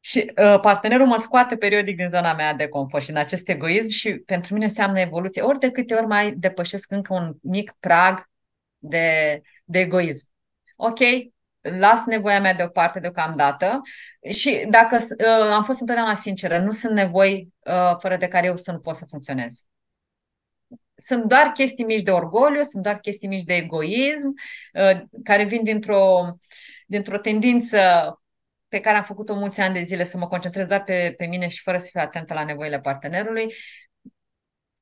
și 0.00 0.18
uh, 0.18 0.60
partenerul 0.60 1.06
mă 1.06 1.16
scoate 1.18 1.56
periodic 1.56 1.96
din 1.96 2.08
zona 2.08 2.34
mea 2.34 2.54
de 2.54 2.68
confort 2.68 3.04
și 3.04 3.10
în 3.10 3.16
acest 3.16 3.48
egoism 3.48 3.88
și 3.88 4.12
pentru 4.14 4.52
mine 4.52 4.64
înseamnă 4.64 5.00
evoluție. 5.00 5.42
Ori 5.42 5.58
de 5.58 5.70
câte 5.70 5.94
ori 5.94 6.06
mai 6.06 6.32
depășesc 6.32 6.90
încă 6.90 7.14
un 7.14 7.34
mic 7.42 7.76
prag 7.80 8.30
de, 8.78 9.40
de 9.64 9.78
egoism. 9.78 10.28
Ok, 10.76 10.98
las 11.64 12.04
nevoia 12.06 12.40
mea 12.40 12.54
deoparte 12.54 13.00
deocamdată 13.00 13.80
și 14.30 14.66
dacă 14.68 14.96
uh, 14.96 15.52
am 15.52 15.64
fost 15.64 15.80
întotdeauna 15.80 16.14
sinceră, 16.14 16.58
nu 16.58 16.70
sunt 16.70 16.92
nevoi 16.92 17.48
uh, 17.58 17.96
fără 17.98 18.16
de 18.16 18.28
care 18.28 18.46
eu 18.46 18.56
să 18.56 18.72
nu 18.72 18.78
pot 18.78 18.96
să 18.96 19.04
funcționez. 19.08 19.64
Sunt 20.96 21.24
doar 21.24 21.46
chestii 21.46 21.84
mici 21.84 22.02
de 22.02 22.10
orgoliu, 22.10 22.62
sunt 22.62 22.82
doar 22.82 22.98
chestii 22.98 23.28
mici 23.28 23.42
de 23.42 23.54
egoism, 23.54 24.34
uh, 24.72 25.00
care 25.24 25.44
vin 25.44 25.62
dintr-o, 25.62 26.36
dintr-o 26.86 27.18
tendință 27.18 27.78
pe 28.68 28.80
care 28.80 28.96
am 28.96 29.04
făcut-o 29.04 29.34
mulți 29.34 29.60
ani 29.60 29.74
de 29.74 29.82
zile 29.82 30.04
să 30.04 30.18
mă 30.18 30.26
concentrez 30.26 30.66
doar 30.66 30.84
pe, 30.84 31.14
pe 31.16 31.24
mine 31.24 31.48
și 31.48 31.62
fără 31.62 31.78
să 31.78 31.88
fiu 31.90 32.00
atentă 32.00 32.34
la 32.34 32.44
nevoile 32.44 32.80
partenerului. 32.80 33.54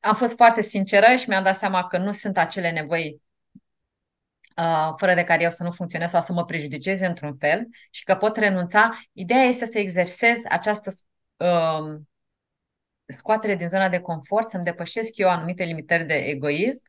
Am 0.00 0.14
fost 0.14 0.36
foarte 0.36 0.60
sinceră 0.60 1.14
și 1.14 1.28
mi-am 1.28 1.42
dat 1.42 1.56
seama 1.56 1.86
că 1.86 1.98
nu 1.98 2.12
sunt 2.12 2.38
acele 2.38 2.70
nevoi 2.70 3.08
uh, 3.10 3.31
fără 4.96 5.14
de 5.14 5.24
care 5.24 5.42
eu 5.42 5.50
să 5.50 5.62
nu 5.62 5.70
funcționez 5.70 6.10
sau 6.10 6.20
să 6.20 6.32
mă 6.32 6.44
prejudiceze 6.44 7.06
într-un 7.06 7.36
fel 7.36 7.66
și 7.90 8.04
că 8.04 8.14
pot 8.14 8.36
renunța. 8.36 8.90
Ideea 9.12 9.42
este 9.42 9.66
să 9.66 9.78
exersez 9.78 10.38
această 10.48 10.90
uh, 11.36 12.00
scoatere 13.06 13.54
din 13.54 13.68
zona 13.68 13.88
de 13.88 14.00
confort, 14.00 14.48
să-mi 14.48 14.64
depășesc 14.64 15.16
eu 15.16 15.28
anumite 15.28 15.64
limitări 15.64 16.04
de 16.04 16.14
egoism 16.14 16.82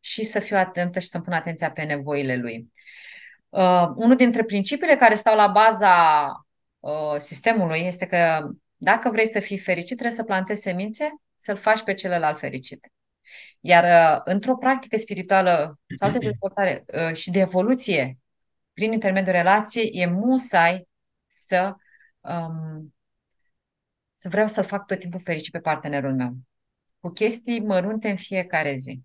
și 0.00 0.24
să 0.24 0.38
fiu 0.40 0.56
atentă 0.56 0.98
și 0.98 1.08
să-mi 1.08 1.24
pun 1.24 1.32
atenția 1.32 1.70
pe 1.70 1.82
nevoile 1.82 2.36
lui. 2.36 2.72
Uh, 3.48 3.88
unul 3.94 4.16
dintre 4.16 4.44
principiile 4.44 4.96
care 4.96 5.14
stau 5.14 5.36
la 5.36 5.46
baza 5.46 6.26
uh, 6.78 7.16
sistemului 7.18 7.80
este 7.80 8.06
că 8.06 8.48
dacă 8.76 9.10
vrei 9.10 9.26
să 9.26 9.40
fii 9.40 9.58
fericit, 9.58 9.96
trebuie 9.96 10.16
să 10.16 10.22
plantezi 10.22 10.62
semințe, 10.62 11.08
să-l 11.36 11.56
faci 11.56 11.82
pe 11.82 11.94
celălalt 11.94 12.38
fericit. 12.38 12.92
Iar 13.60 13.84
uh, 13.84 14.20
într-o 14.24 14.56
practică 14.56 14.96
spirituală 14.96 15.78
sau 15.96 16.10
de 16.10 16.18
dezvoltare 16.28 16.84
uh, 16.86 17.16
și 17.16 17.30
de 17.30 17.38
evoluție 17.38 18.18
prin 18.72 18.92
intermediul 18.92 19.34
relației, 19.34 19.90
e 19.92 20.06
musai 20.06 20.88
să, 21.28 21.74
um, 22.20 22.94
să 24.14 24.28
vreau 24.28 24.46
să-l 24.46 24.64
fac 24.64 24.86
tot 24.86 24.98
timpul 24.98 25.20
fericit 25.20 25.52
pe 25.52 25.60
partenerul 25.60 26.14
meu. 26.14 26.32
Cu 27.00 27.08
chestii 27.08 27.60
mărunte 27.60 28.10
în 28.10 28.16
fiecare 28.16 28.76
zi. 28.76 29.02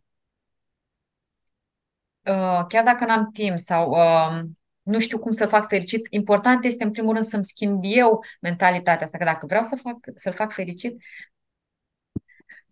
Uh, 2.21 2.65
chiar 2.67 2.83
dacă 2.83 3.05
n-am 3.05 3.31
timp 3.31 3.57
sau 3.57 3.89
uh, 3.89 4.43
nu 4.81 4.99
știu 4.99 5.19
cum 5.19 5.31
să-l 5.31 5.47
fac 5.47 5.67
fericit, 5.67 6.07
important 6.09 6.63
este 6.63 6.83
în 6.83 6.91
primul 6.91 7.13
rând 7.13 7.25
să-mi 7.25 7.45
schimb 7.45 7.79
eu 7.83 8.23
mentalitatea 8.41 9.05
asta, 9.05 9.17
că 9.17 9.23
dacă 9.23 9.45
vreau 9.45 9.63
să 9.63 9.75
fac, 9.75 9.97
să-l 10.15 10.33
fac 10.33 10.51
fericit, 10.51 11.01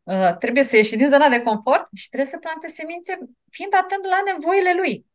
uh, 0.03 0.37
trebuie 0.37 0.63
să 0.63 0.75
ieși 0.75 0.95
din 0.95 1.09
zona 1.09 1.29
de 1.29 1.41
confort 1.41 1.87
și 1.93 2.07
trebuie 2.07 2.29
să 2.29 2.37
plante 2.37 2.67
semințe 2.67 3.17
fiind 3.49 3.73
atent 3.73 4.03
la 4.05 4.21
nevoile 4.33 4.73
lui. 4.73 5.05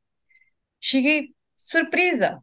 Și 0.78 1.34
surpriză, 1.54 2.42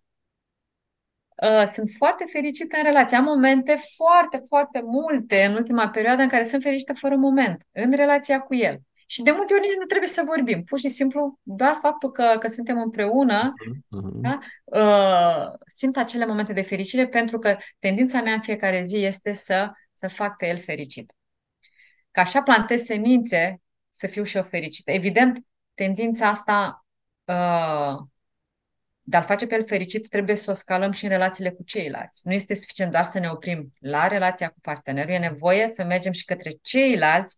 Uh, 1.44 1.68
sunt 1.68 1.92
foarte 1.98 2.25
fericită 2.32 2.78
în 2.78 2.84
relație. 2.84 3.18
Am 3.18 3.24
momente 3.24 3.75
foarte, 3.96 4.42
foarte 4.48 4.82
multe 4.86 5.44
în 5.44 5.56
ultima 5.56 5.90
perioadă 5.90 6.22
în 6.22 6.28
care 6.28 6.44
sunt 6.44 6.62
fericită 6.62 6.94
fără 6.94 7.16
moment, 7.16 7.68
în 7.72 7.92
relația 7.92 8.42
cu 8.42 8.56
el. 8.56 8.80
Și 9.08 9.22
de 9.22 9.32
multe 9.32 9.54
ori 9.54 9.62
nici 9.62 9.78
nu 9.80 9.86
trebuie 9.86 10.10
să 10.10 10.24
vorbim. 10.25 10.64
Pur 10.64 10.80
și 10.80 10.90
simplu, 10.90 11.40
doar 11.44 11.78
faptul 11.82 12.12
că, 12.12 12.36
că 12.40 12.48
suntem 12.48 12.78
împreună, 12.78 13.54
uh-huh. 13.68 14.22
da? 14.22 14.40
uh, 14.64 15.54
simt 15.68 15.98
acele 15.98 16.25
momente 16.25 16.54
de 16.54 16.62
fericire 16.62 17.08
pentru 17.08 17.40
că 17.40 17.58
tendința 17.80 18.22
mea 18.22 18.34
în 18.34 18.42
fiecare 18.42 18.82
zi 18.84 18.98
este 18.98 19.34
să, 19.34 19.72
să 19.94 20.08
fac 20.08 20.38
pe 20.38 20.48
el 20.48 20.60
fericit. 20.60 21.12
Ca 22.15 22.22
așa 22.22 22.41
plantez 22.41 22.81
semințe 22.81 23.62
să 23.89 24.07
fiu 24.07 24.24
și 24.24 24.38
eu 24.38 24.43
fericită. 24.43 24.91
Evident, 24.91 25.45
tendința 25.74 26.27
asta 26.27 26.86
uh, 27.24 28.05
de 29.01 29.17
a-l 29.17 29.24
face 29.24 29.48
pe 29.48 29.55
el 29.55 29.65
fericit, 29.65 30.10
trebuie 30.10 30.36
să 30.36 30.51
o 30.51 30.53
scalăm 30.53 30.91
și 30.91 31.03
în 31.03 31.10
relațiile 31.10 31.51
cu 31.51 31.63
ceilalți. 31.63 32.22
Nu 32.24 32.34
este 32.34 32.53
suficient 32.53 32.91
doar 32.91 33.03
să 33.03 33.19
ne 33.19 33.29
oprim 33.29 33.74
la 33.79 34.07
relația 34.07 34.50
cu 34.50 34.60
partenerul, 34.62 35.13
e 35.13 35.17
nevoie 35.17 35.67
să 35.67 35.84
mergem 35.84 36.12
și 36.12 36.25
către 36.25 36.51
ceilalți, 36.62 37.38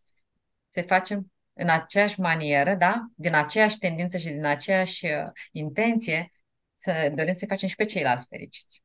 să 0.68 0.82
facem 0.82 1.32
în 1.54 1.70
aceeași 1.70 2.20
manieră, 2.20 2.76
da? 2.76 3.06
din 3.16 3.36
aceeași 3.36 3.78
tendință 3.78 4.18
și 4.18 4.28
din 4.28 4.46
aceeași 4.46 5.06
uh, 5.06 5.12
intenție, 5.52 6.32
să 6.76 7.12
dorim 7.16 7.34
să 7.34 7.46
facem 7.46 7.68
și 7.68 7.76
pe 7.76 7.86
ceilalți 7.86 8.28
fericiți. 8.30 8.84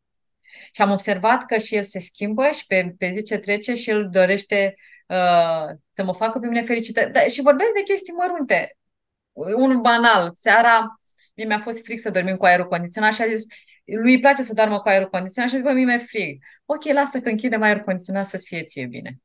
Și 0.72 0.82
am 0.82 0.90
observat 0.90 1.44
că 1.44 1.58
și 1.58 1.74
el 1.74 1.82
se 1.82 1.98
schimbă 1.98 2.50
și 2.50 2.66
pe, 2.66 2.94
pe 2.98 3.10
zi 3.10 3.22
ce 3.22 3.38
trece 3.38 3.74
și 3.74 3.90
el 3.90 4.08
dorește 4.10 4.74
uh, 5.08 5.76
să 5.92 6.04
mă 6.04 6.12
facă 6.12 6.38
pe 6.38 6.46
mine 6.46 6.62
fericită. 6.62 7.08
Da, 7.12 7.20
și 7.26 7.42
vorbesc 7.42 7.70
de 7.74 7.82
chestii 7.82 8.12
mărunte. 8.12 8.76
Unul 9.32 9.80
banal. 9.80 10.30
Seara 10.34 11.02
Mie 11.34 11.46
mi-a 11.46 11.58
fost 11.58 11.84
fric 11.84 11.98
să 12.00 12.10
dormim 12.10 12.36
cu 12.36 12.44
aerul 12.44 12.66
condiționat 12.66 13.12
și 13.12 13.22
a 13.22 13.34
zis, 13.34 13.46
lui 13.84 14.14
îi 14.14 14.20
place 14.20 14.42
să 14.42 14.54
doarmă 14.54 14.80
cu 14.80 14.88
aerul 14.88 15.08
condiționat 15.08 15.50
și 15.50 15.54
a 15.54 15.58
zis, 15.58 15.66
bă, 15.66 15.74
mie 15.74 15.84
mi-e 15.84 15.98
frig. 15.98 16.42
Ok, 16.64 16.84
lasă 16.84 17.20
că 17.20 17.28
închidem 17.28 17.62
aerul 17.62 17.82
condiționat 17.82 18.26
să-ți 18.26 18.46
fie 18.46 18.62
ție 18.62 18.86
bine. 18.86 19.18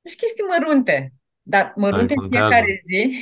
Deci 0.00 0.16
chestii 0.16 0.44
mărunte, 0.44 1.12
dar 1.42 1.72
mărunte 1.76 2.14
în 2.16 2.28
fiecare 2.28 2.80
zi. 2.84 3.18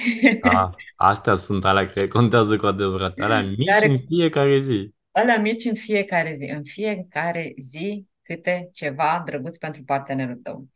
Da, 0.52 0.70
astea 0.96 1.34
sunt 1.34 1.64
alea 1.64 1.86
care 1.86 2.08
contează 2.08 2.56
cu 2.56 2.66
adevărat, 2.66 3.18
alea 3.18 3.40
mici 3.40 3.68
care, 3.68 3.86
în 3.86 3.98
fiecare 3.98 4.58
zi. 4.58 4.94
Alea 5.10 5.38
mici 5.38 5.64
în 5.64 5.74
fiecare 5.74 6.34
zi, 6.34 6.44
în 6.44 6.64
fiecare 6.64 7.54
zi 7.58 8.07
câte 8.28 8.68
ceva 8.72 9.22
drăguț 9.24 9.56
pentru 9.56 9.82
partenerul 9.82 10.40
tău. 10.42 10.66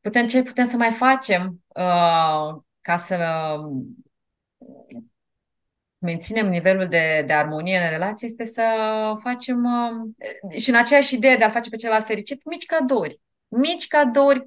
Putem, 0.00 0.26
ce 0.26 0.42
putem 0.42 0.64
să 0.64 0.76
mai 0.76 0.92
facem 0.92 1.64
uh, 1.66 2.60
ca 2.80 2.96
să 2.96 3.16
menținem 5.98 6.48
nivelul 6.48 6.88
de, 6.88 7.24
de 7.26 7.32
armonie 7.32 7.78
în 7.78 7.88
relație 7.88 8.28
este 8.28 8.44
să 8.44 8.62
facem, 9.20 9.64
uh, 9.64 10.60
și 10.60 10.68
în 10.68 10.76
aceeași 10.76 11.14
idee 11.14 11.36
de 11.36 11.44
a 11.44 11.50
face 11.50 11.70
pe 11.70 11.76
celălalt 11.76 12.06
fericit, 12.06 12.44
mici 12.44 12.66
cadouri. 12.66 13.20
Mici 13.48 13.86
cadouri 13.86 14.44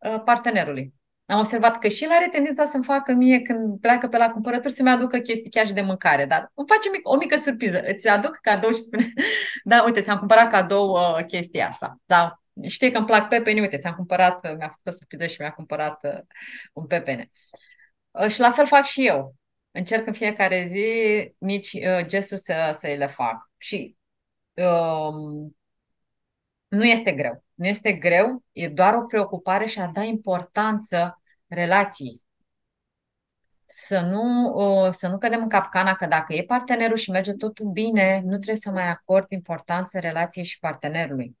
uh, 0.00 0.22
partenerului. 0.24 0.94
Am 1.26 1.38
observat 1.38 1.78
că 1.78 1.88
și 1.88 2.04
el 2.04 2.10
are 2.10 2.28
tendința 2.28 2.64
să-mi 2.64 2.84
facă 2.84 3.12
mie 3.12 3.40
când 3.40 3.80
pleacă 3.80 4.08
pe 4.08 4.16
la 4.16 4.30
cumpărături 4.30 4.72
să-mi 4.72 4.90
aducă 4.90 5.18
chestii 5.18 5.50
chiar 5.50 5.66
și 5.66 5.72
de 5.72 5.80
mâncare, 5.80 6.24
dar 6.24 6.50
îmi 6.54 6.66
face 6.68 6.90
mic, 6.90 7.08
o 7.08 7.16
mică 7.16 7.36
surpriză. 7.36 7.82
Îți 7.86 8.08
aduc 8.08 8.36
cadou 8.36 8.70
și 8.70 8.80
spune, 8.80 9.12
da, 9.64 9.82
uite, 9.84 10.00
ți-am 10.00 10.18
cumpărat 10.18 10.50
cadou 10.50 10.90
uh, 10.90 11.24
chestia 11.26 11.66
asta. 11.66 12.00
Da, 12.04 12.42
știi 12.62 12.90
că 12.92 12.98
îmi 12.98 13.06
plac 13.06 13.28
pepeni, 13.28 13.60
uite, 13.60 13.76
ți-am 13.76 13.94
cumpărat, 13.94 14.42
mi-a 14.42 14.68
făcut 14.68 14.86
o 14.86 14.90
surpriză 14.90 15.26
și 15.26 15.36
mi-a 15.40 15.50
cumpărat 15.50 16.04
uh, 16.04 16.20
un 16.72 16.86
pepene. 16.86 17.30
Uh, 18.10 18.28
și 18.28 18.40
la 18.40 18.50
fel 18.50 18.66
fac 18.66 18.84
și 18.84 19.06
eu 19.06 19.34
încerc 19.70 20.06
în 20.06 20.12
fiecare 20.12 20.64
zi 20.68 20.84
mici 21.38 21.72
uh, 21.72 22.06
gesturi 22.06 22.40
să, 22.40 22.70
să 22.72 22.86
le 22.86 23.06
fac. 23.06 23.50
Și 23.56 23.96
um, 24.54 25.56
nu 26.68 26.84
este 26.84 27.12
greu. 27.12 27.43
Nu 27.54 27.66
este 27.66 27.92
greu, 27.92 28.44
e 28.52 28.68
doar 28.68 28.94
o 28.94 29.06
preocupare 29.06 29.66
și 29.66 29.80
a 29.80 29.86
da 29.86 30.02
importanță 30.02 31.22
relației. 31.46 32.22
Să 33.64 34.00
nu, 34.00 34.52
uh, 34.54 34.90
să 34.92 35.08
nu 35.08 35.18
cădem 35.18 35.42
în 35.42 35.48
capcana 35.48 35.94
că 35.94 36.06
dacă 36.06 36.34
e 36.34 36.44
partenerul 36.44 36.96
și 36.96 37.10
merge 37.10 37.32
totul 37.32 37.66
bine, 37.66 38.20
nu 38.20 38.34
trebuie 38.34 38.56
să 38.56 38.70
mai 38.70 38.88
acord 38.88 39.26
importanță 39.30 39.98
relației 39.98 40.44
și 40.44 40.58
partenerului. 40.58 41.36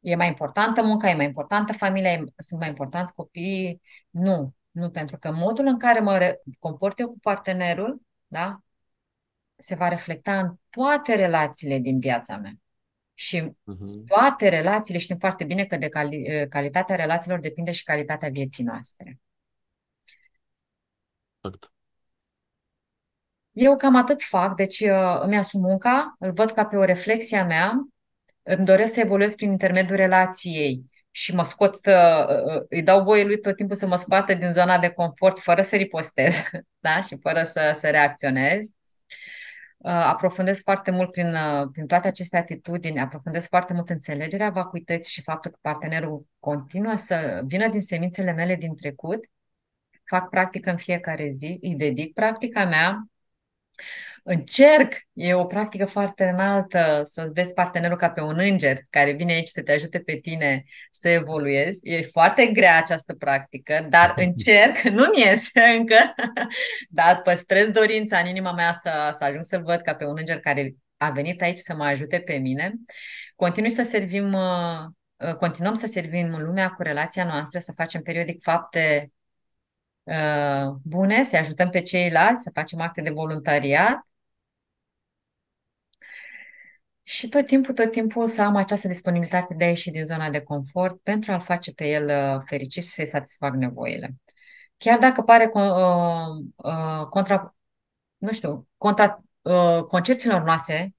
E 0.00 0.14
mai 0.16 0.28
importantă 0.28 0.82
munca, 0.82 1.10
e 1.10 1.14
mai 1.14 1.24
importantă 1.24 1.72
familia, 1.72 2.24
sunt 2.36 2.60
mai 2.60 2.68
importanți 2.68 3.14
copiii. 3.14 3.80
Nu. 4.10 4.54
Nu, 4.70 4.90
pentru 4.90 5.18
că 5.18 5.32
modul 5.32 5.66
în 5.66 5.78
care 5.78 6.00
mă 6.00 6.38
comport 6.58 6.98
eu 6.98 7.08
cu 7.08 7.18
partenerul, 7.18 8.02
da, 8.26 8.60
se 9.56 9.74
va 9.74 9.88
reflecta 9.88 10.38
în 10.38 10.54
toate 10.70 11.14
relațiile 11.14 11.78
din 11.78 11.98
viața 11.98 12.36
mea. 12.36 12.52
Și 13.14 13.40
uh-huh. 13.40 14.06
toate 14.06 14.48
relațiile, 14.48 15.00
știm 15.00 15.16
foarte 15.18 15.44
bine 15.44 15.64
că 15.64 15.76
de 15.76 15.88
cali- 15.88 16.24
eh, 16.24 16.48
calitatea 16.48 16.96
relațiilor 16.96 17.40
depinde 17.40 17.72
și 17.72 17.84
calitatea 17.84 18.28
vieții 18.28 18.64
noastre. 18.64 19.20
Exact. 21.40 21.72
Eu 23.52 23.76
cam 23.76 23.96
atât 23.96 24.22
fac, 24.22 24.56
deci 24.56 24.80
eh, 24.80 25.18
îmi 25.20 25.36
asum 25.36 25.60
munca, 25.60 26.16
îl 26.18 26.32
văd 26.32 26.50
ca 26.50 26.66
pe 26.66 26.76
o 26.76 26.84
reflexie 26.84 27.38
a 27.38 27.44
mea, 27.44 27.86
îmi 28.42 28.64
doresc 28.64 28.92
să 28.92 29.00
evoluez 29.00 29.34
prin 29.34 29.50
intermediul 29.50 29.96
relației 29.96 30.90
și 31.10 31.34
mă 31.34 31.42
scot, 31.44 31.74
uh, 31.86 32.54
uh, 32.56 32.62
îi 32.68 32.82
dau 32.82 33.02
voie 33.02 33.24
lui 33.24 33.40
tot 33.40 33.56
timpul 33.56 33.76
să 33.76 33.86
mă 33.86 33.96
scoată 33.96 34.34
din 34.34 34.52
zona 34.52 34.78
de 34.78 34.88
confort 34.88 35.38
fără 35.38 35.62
să 35.62 35.76
ripostez 35.76 36.42
da? 36.80 37.00
și 37.00 37.16
fără 37.20 37.42
să, 37.42 37.72
să 37.74 37.90
reacționez. 37.90 38.70
Uh, 39.82 39.90
aprofundez 39.90 40.60
foarte 40.60 40.90
mult 40.90 41.10
prin, 41.10 41.36
prin 41.72 41.86
toate 41.86 42.08
aceste 42.08 42.36
atitudini, 42.36 43.00
aprofundez 43.00 43.46
foarte 43.46 43.72
mult 43.72 43.90
înțelegerea 43.90 44.50
vacuității 44.50 45.12
și 45.12 45.22
faptul 45.22 45.50
că 45.50 45.58
partenerul 45.60 46.26
continuă 46.38 46.94
să 46.94 47.42
vină 47.46 47.68
din 47.68 47.80
semințele 47.80 48.32
mele 48.32 48.56
din 48.56 48.76
trecut. 48.76 49.24
Fac 50.04 50.28
practică 50.28 50.70
în 50.70 50.76
fiecare 50.76 51.30
zi, 51.30 51.58
îi 51.60 51.74
dedic 51.74 52.12
practica 52.14 52.64
mea, 52.64 53.06
Încerc, 54.24 54.92
e 55.12 55.34
o 55.34 55.44
practică 55.44 55.84
foarte 55.84 56.24
înaltă 56.24 57.02
să 57.04 57.30
vezi 57.32 57.52
partenerul 57.52 57.96
ca 57.96 58.10
pe 58.10 58.20
un 58.20 58.38
înger 58.38 58.78
care 58.90 59.12
vine 59.12 59.32
aici 59.32 59.48
să 59.48 59.62
te 59.62 59.72
ajute 59.72 59.98
pe 59.98 60.14
tine 60.16 60.64
să 60.90 61.08
evoluezi. 61.08 61.80
E 61.82 62.02
foarte 62.02 62.46
grea 62.46 62.78
această 62.78 63.14
practică, 63.14 63.86
dar 63.90 64.12
încerc, 64.26 64.80
nu-mi 64.82 65.20
iese 65.20 65.60
încă, 65.60 66.14
dar 66.88 67.22
păstrez 67.22 67.68
dorința 67.68 68.18
în 68.18 68.26
inima 68.26 68.52
mea 68.52 68.72
să, 68.72 69.14
să 69.18 69.24
ajung 69.24 69.44
să-l 69.44 69.62
văd 69.62 69.80
ca 69.80 69.94
pe 69.94 70.04
un 70.04 70.16
înger 70.18 70.40
care 70.40 70.74
a 70.96 71.10
venit 71.10 71.42
aici 71.42 71.58
să 71.58 71.74
mă 71.74 71.84
ajute 71.84 72.18
pe 72.18 72.34
mine. 72.34 72.74
Continui 73.36 73.70
să 73.70 73.82
servim, 73.82 74.32
uh, 74.32 74.78
uh, 75.16 75.34
continuăm 75.34 75.74
să 75.74 75.86
servim 75.86 76.36
lumea 76.38 76.68
cu 76.68 76.82
relația 76.82 77.24
noastră, 77.24 77.58
să 77.58 77.72
facem 77.76 78.02
periodic 78.02 78.42
fapte 78.42 79.12
uh, 80.02 80.74
bune, 80.82 81.22
să 81.22 81.36
ajutăm 81.36 81.70
pe 81.70 81.82
ceilalți, 81.82 82.42
să 82.42 82.50
facem 82.54 82.80
acte 82.80 83.00
de 83.00 83.10
voluntariat 83.10 84.06
și 87.02 87.28
tot 87.28 87.46
timpul, 87.46 87.74
tot 87.74 87.90
timpul 87.90 88.26
să 88.28 88.42
am 88.42 88.56
această 88.56 88.88
disponibilitate 88.88 89.54
de 89.54 89.64
a 89.64 89.68
ieși 89.68 89.90
din 89.90 90.04
zona 90.04 90.30
de 90.30 90.40
confort 90.40 91.00
pentru 91.00 91.32
a-l 91.32 91.40
face 91.40 91.72
pe 91.72 91.88
el 91.88 92.34
uh, 92.34 92.42
fericit 92.46 92.82
și 92.82 92.88
să-i 92.88 93.06
satisfac 93.06 93.54
nevoile. 93.54 94.14
Chiar 94.76 94.98
dacă 94.98 95.22
pare 95.22 95.50
uh, 95.54 95.62
uh, 96.56 97.06
contra, 97.10 97.56
nu 98.16 98.32
știu, 98.32 98.68
contra 98.76 99.24
uh, 99.40 99.82
concepțiilor 99.84 100.42
noastre, 100.42 100.94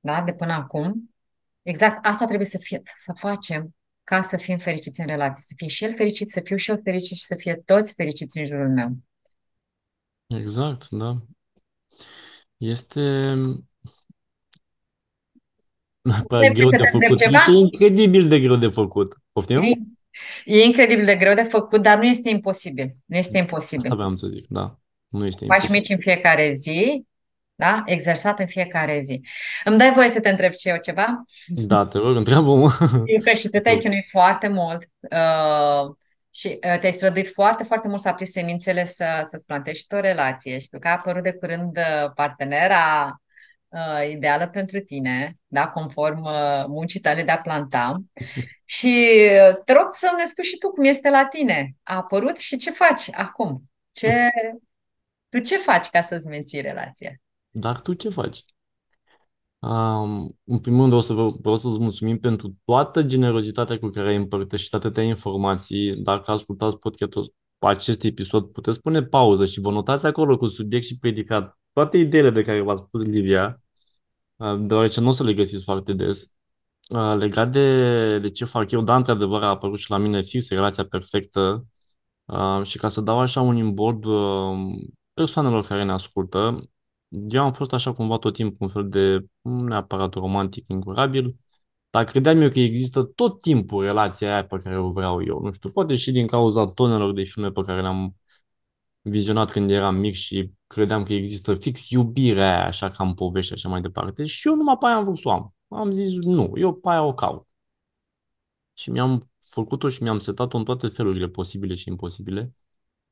da, 0.00 0.22
de 0.22 0.32
până 0.32 0.52
acum, 0.52 1.14
exact 1.62 2.06
asta 2.06 2.24
trebuie 2.24 2.46
să, 2.46 2.58
fie, 2.58 2.82
să 2.98 3.12
facem 3.16 3.74
ca 4.04 4.22
să 4.22 4.36
fim 4.36 4.58
fericiți 4.58 5.00
în 5.00 5.06
relație. 5.06 5.44
Să 5.46 5.52
fie 5.56 5.68
și 5.68 5.84
el 5.84 5.94
fericit, 5.94 6.28
să 6.28 6.40
fiu 6.40 6.56
și 6.56 6.70
eu 6.70 6.80
fericit 6.84 7.16
și 7.16 7.24
să 7.24 7.34
fie 7.34 7.62
toți 7.64 7.92
fericiți 7.92 8.38
în 8.38 8.46
jurul 8.46 8.68
meu. 8.68 8.96
Exact, 10.26 10.88
da. 10.90 11.16
Este 12.56 13.34
Neapărat 16.02 16.52
greu 16.58 16.68
de 16.68 16.76
făcut. 16.76 17.18
Ceva? 17.18 17.44
E 17.48 17.52
incredibil 17.58 18.28
de 18.28 18.40
greu 18.40 18.56
de 18.56 18.68
făcut. 18.68 19.16
Poftim? 19.32 19.62
E 20.44 20.62
incredibil 20.62 21.04
de 21.04 21.16
greu 21.16 21.34
de 21.34 21.42
făcut, 21.42 21.82
dar 21.82 21.98
nu 21.98 22.06
este 22.06 22.28
imposibil. 22.28 22.96
Nu 23.04 23.16
este 23.16 23.38
imposibil. 23.38 23.84
Asta 23.84 23.94
vreau 23.94 24.16
să 24.16 24.26
zic, 24.26 24.46
da. 24.48 24.78
Nu 25.08 25.26
este 25.26 25.44
Faci 25.44 25.56
imposibil. 25.56 25.80
mici 25.80 25.88
în 25.88 25.98
fiecare 25.98 26.52
zi, 26.52 27.06
da? 27.60 27.82
Exersat 27.86 28.38
în 28.38 28.46
fiecare 28.46 29.00
zi. 29.00 29.20
Îmi 29.64 29.78
dai 29.78 29.92
voie 29.92 30.08
să 30.08 30.20
te 30.20 30.28
întreb 30.28 30.52
și 30.52 30.68
eu 30.68 30.76
ceva? 30.76 31.24
Da, 31.46 31.86
te 31.86 31.98
rog, 31.98 32.16
întreabă-mă. 32.16 32.70
că 33.24 33.30
și 33.30 33.48
tu 33.48 33.58
te-ai 33.58 33.78
chinuit 33.78 34.06
foarte 34.10 34.48
mult 34.48 34.88
uh, 35.00 35.94
și 36.30 36.46
uh, 36.46 36.78
te-ai 36.80 36.92
străduit 36.92 37.28
foarte, 37.32 37.64
foarte 37.64 37.88
mult 37.88 38.00
să 38.00 38.08
aprizi 38.08 38.32
semințele 38.32 38.84
să, 38.84 39.26
să-ți 39.28 39.46
plantezi 39.46 39.78
și 39.78 39.86
tu 39.86 39.96
o 39.96 40.00
relație. 40.00 40.58
Știu 40.58 40.78
că 40.78 40.88
a 40.88 40.90
apărut 40.90 41.22
de 41.22 41.32
curând 41.32 41.76
uh, 41.76 42.10
partenera 42.14 43.14
uh, 43.68 44.10
ideală 44.10 44.48
pentru 44.48 44.80
tine, 44.80 45.36
da, 45.46 45.68
conform 45.68 46.22
uh, 46.22 46.64
muncii 46.66 47.00
tale 47.00 47.22
de 47.22 47.30
a 47.30 47.38
planta. 47.38 47.96
și 48.64 49.16
uh, 49.48 49.62
te 49.64 49.72
rog 49.72 49.88
să 49.92 50.14
ne 50.16 50.24
spui 50.24 50.44
și 50.44 50.56
tu 50.56 50.70
cum 50.70 50.84
este 50.84 51.10
la 51.10 51.24
tine. 51.24 51.76
A 51.82 51.96
apărut 51.96 52.36
și 52.36 52.56
ce 52.56 52.70
faci 52.70 53.08
acum? 53.12 53.62
Ce, 53.92 54.30
tu 55.28 55.38
ce 55.38 55.56
faci 55.56 55.86
ca 55.86 56.00
să-ți 56.00 56.26
menții 56.26 56.60
relația? 56.60 57.10
Dar 57.50 57.80
tu 57.80 57.92
ce 57.94 58.08
faci? 58.08 58.44
Um, 59.58 60.38
în 60.44 60.58
primul 60.58 60.80
rând, 60.80 60.92
o 60.92 61.00
să 61.00 61.12
vă, 61.12 61.26
vreau 61.40 61.56
să-ți 61.56 61.80
mulțumim 61.80 62.18
pentru 62.18 62.56
toată 62.64 63.02
generozitatea 63.02 63.78
cu 63.78 63.88
care 63.88 64.08
ai 64.08 64.16
împărtășit 64.16 64.74
atâtea 64.74 65.02
informații. 65.02 65.96
Dacă 65.96 66.30
ascultați 66.30 66.78
podcastul 66.78 67.34
acest 67.58 68.04
episod, 68.04 68.46
puteți 68.52 68.80
pune 68.80 69.02
pauză 69.02 69.46
și 69.46 69.60
vă 69.60 69.70
notați 69.70 70.06
acolo 70.06 70.36
cu 70.36 70.46
subiect 70.46 70.84
și 70.84 70.98
predicat 70.98 71.58
toate 71.72 71.98
ideile 71.98 72.30
de 72.30 72.42
care 72.42 72.60
v-ați 72.60 72.82
spus 72.86 73.04
Livia, 73.04 73.62
deoarece 74.58 75.00
nu 75.00 75.08
o 75.08 75.12
să 75.12 75.24
le 75.24 75.34
găsiți 75.34 75.64
foarte 75.64 75.92
des. 75.92 76.34
Legat 77.16 77.52
de, 77.52 78.18
de 78.18 78.30
ce 78.30 78.44
fac 78.44 78.70
eu, 78.70 78.82
da, 78.82 78.96
într-adevăr 78.96 79.42
a 79.42 79.48
apărut 79.48 79.78
și 79.78 79.90
la 79.90 79.96
mine 79.96 80.22
fix 80.22 80.50
relația 80.50 80.84
perfectă 80.84 81.66
și 82.62 82.78
ca 82.78 82.88
să 82.88 83.00
dau 83.00 83.18
așa 83.18 83.40
un 83.40 83.56
imbold 83.56 84.04
persoanelor 85.14 85.64
care 85.64 85.84
ne 85.84 85.92
ascultă, 85.92 86.70
Eu 87.10 87.42
am 87.42 87.52
fost 87.52 87.72
așa 87.72 87.92
cumva 87.92 88.18
tot 88.18 88.34
timpul 88.34 88.56
un 88.60 88.68
fel 88.68 88.88
de, 88.88 89.26
nu 89.40 89.62
neapărat 89.64 90.14
romantic, 90.14 90.64
incurabil, 90.68 91.36
dar 91.90 92.04
credeam 92.04 92.40
eu 92.40 92.48
că 92.50 92.60
există 92.60 93.02
tot 93.02 93.40
timpul 93.40 93.84
relația 93.84 94.32
aia 94.32 94.46
pe 94.46 94.56
care 94.56 94.78
o 94.78 94.90
vreau 94.90 95.24
eu. 95.26 95.40
Nu 95.40 95.52
știu, 95.52 95.70
poate 95.70 95.96
și 95.96 96.12
din 96.12 96.26
cauza 96.26 96.66
tonelor 96.66 97.12
de 97.12 97.22
filme 97.22 97.50
pe 97.50 97.62
care 97.62 97.80
le-am 97.80 98.16
vizionat 99.02 99.50
când 99.50 99.70
eram 99.70 99.96
mic 99.96 100.14
și 100.14 100.52
credeam 100.66 101.02
că 101.02 101.12
există 101.12 101.54
fix 101.54 101.90
iubirea 101.90 102.56
aia, 102.56 102.66
așa 102.66 102.90
ca 102.90 103.04
în 103.04 103.14
povești 103.14 103.52
așa 103.52 103.68
mai 103.68 103.80
departe. 103.80 104.24
Și 104.26 104.48
eu 104.48 104.54
numai 104.56 104.76
pe 104.80 104.86
aia 104.86 104.96
am 104.96 105.04
vrut 105.04 105.18
să 105.18 105.28
o 105.28 105.32
am. 105.32 105.54
Am 105.68 105.92
zis, 105.92 106.16
nu, 106.24 106.52
eu 106.56 106.74
pe 106.74 106.88
aia 106.90 107.02
o 107.02 107.14
caut. 107.14 107.46
Și 108.74 108.90
mi-am 108.90 109.30
făcut-o 109.50 109.88
și 109.88 110.02
mi-am 110.02 110.18
setat-o 110.18 110.56
în 110.58 110.64
toate 110.64 110.88
felurile 110.88 111.28
posibile 111.28 111.74
și 111.74 111.88
imposibile, 111.88 112.52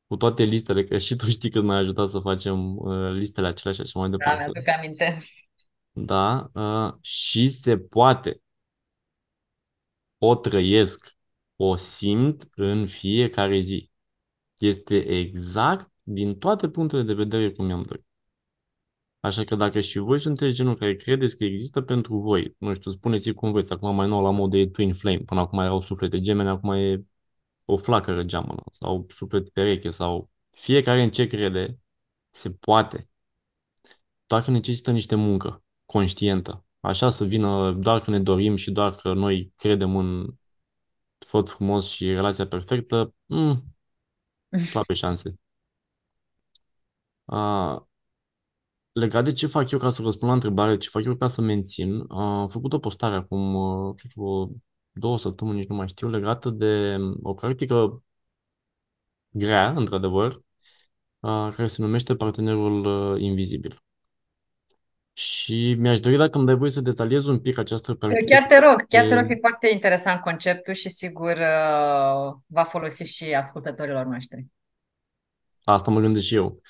cu 0.09 0.17
toate 0.17 0.43
listele, 0.43 0.85
că 0.85 0.99
și 0.99 1.17
tu 1.17 1.29
știi 1.31 1.51
că 1.51 1.61
m-ai 1.61 1.79
ajutat 1.79 2.09
să 2.09 2.19
facem 2.19 2.77
uh, 2.77 3.11
listele 3.13 3.47
acelea 3.47 3.73
și 3.73 3.81
așa 3.81 3.99
mai 3.99 4.09
Da, 4.11 4.17
departe. 4.17 4.51
mi-aduc 4.55 4.69
aminte. 4.79 5.17
Da, 5.93 6.51
uh, 6.55 6.93
și 7.01 7.49
se 7.49 7.79
poate. 7.79 8.41
O 10.19 10.35
trăiesc, 10.35 11.17
o 11.57 11.77
simt 11.77 12.49
în 12.55 12.87
fiecare 12.87 13.61
zi. 13.61 13.91
Este 14.59 14.97
exact 14.97 15.93
din 16.03 16.39
toate 16.39 16.69
punctele 16.69 17.03
de 17.03 17.15
vedere 17.15 17.51
cum 17.53 17.65
mi-am 17.65 17.83
dorit. 17.83 18.07
Așa 19.21 19.45
că 19.45 19.55
dacă 19.57 19.81
și 19.81 19.99
voi 19.99 20.21
sunteți 20.21 20.55
genul 20.55 20.77
care 20.77 20.95
credeți 20.95 21.37
că 21.37 21.45
există 21.45 21.81
pentru 21.81 22.17
voi, 22.19 22.55
nu 22.59 22.75
știu, 22.75 22.91
spuneți 22.91 23.33
cum 23.33 23.53
vreți, 23.53 23.73
acum 23.73 23.95
mai 23.95 24.09
nou 24.09 24.23
la 24.23 24.31
modă 24.31 24.57
e 24.57 24.67
Twin 24.67 24.95
Flame, 24.95 25.19
până 25.19 25.41
acum 25.41 25.59
erau 25.59 25.81
suflete 25.81 26.21
gemene, 26.21 26.49
acum 26.49 26.73
e 26.73 27.05
o 27.71 27.77
flacără 27.77 28.23
geamănă 28.23 28.63
sau 28.71 29.07
suflet 29.09 29.49
pereche 29.49 29.91
sau 29.91 30.31
fiecare 30.51 31.03
în 31.03 31.11
ce 31.11 31.27
crede, 31.27 31.79
se 32.31 32.51
poate. 32.51 33.09
Doar 34.27 34.43
că 34.43 34.51
necesită 34.51 34.91
niște 34.91 35.15
muncă 35.15 35.65
conștientă. 35.85 36.65
Așa 36.81 37.11
să 37.11 37.25
vină 37.25 37.73
doar 37.73 38.01
că 38.01 38.11
ne 38.11 38.21
dorim 38.21 38.57
și 38.57 38.71
doar 38.71 38.95
că 38.95 39.13
noi 39.13 39.53
credem 39.57 39.97
în 39.97 40.27
făt 41.19 41.49
frumos 41.49 41.89
și 41.89 42.07
relația 42.13 42.47
perfectă, 42.47 43.15
mm, 43.27 43.77
slabe 44.71 44.95
șanse. 44.95 45.39
Uh, 47.25 47.81
legat 48.93 49.25
de 49.25 49.33
ce 49.33 49.47
fac 49.47 49.71
eu 49.71 49.79
ca 49.79 49.91
să 49.91 50.03
răspund 50.03 50.29
la 50.29 50.35
întrebare, 50.35 50.79
ce 50.79 50.89
fac 50.89 51.05
eu 51.05 51.17
ca 51.17 51.27
să 51.27 51.41
mențin, 51.41 51.95
uh, 51.99 52.07
am 52.09 52.49
făcut 52.49 52.73
o 52.73 52.79
postare 52.79 53.15
acum, 53.17 53.55
uh, 53.55 53.95
cred 53.97 54.11
că 54.15 54.21
o 54.21 54.49
două 54.93 55.19
săptămâni, 55.19 55.59
nici 55.59 55.69
nu 55.69 55.75
mai 55.75 55.89
știu, 55.89 56.09
legată 56.09 56.51
de 56.51 56.97
o 57.23 57.35
practică 57.35 58.03
grea, 59.31 59.71
într-adevăr, 59.71 60.33
uh, 61.21 61.49
care 61.55 61.67
se 61.67 61.83
numește 61.83 62.15
partenerul 62.15 62.85
uh, 62.85 63.21
invizibil. 63.21 63.83
Și 65.13 65.75
mi-aș 65.79 66.01
dori 66.01 66.17
dacă 66.17 66.39
îmi 66.39 66.47
dai 66.47 66.57
voie 66.57 66.71
să 66.71 66.81
detaliez 66.81 67.27
un 67.27 67.41
pic 67.41 67.59
această 67.59 67.95
practică. 67.95 68.25
Chiar 68.25 68.47
te 68.47 68.59
rog, 68.59 68.87
chiar 68.89 69.07
te 69.07 69.15
rog, 69.15 69.31
e 69.31 69.35
foarte 69.41 69.69
interesant 69.73 70.21
conceptul 70.21 70.75
și 70.75 70.89
sigur 70.89 71.31
uh, 71.31 72.35
va 72.47 72.63
folosi 72.63 73.03
și 73.03 73.25
ascultătorilor 73.25 74.05
noștri. 74.05 74.47
Asta 75.65 75.91
mă 75.91 76.01
gândesc 76.01 76.25
și 76.25 76.35
eu. 76.35 76.61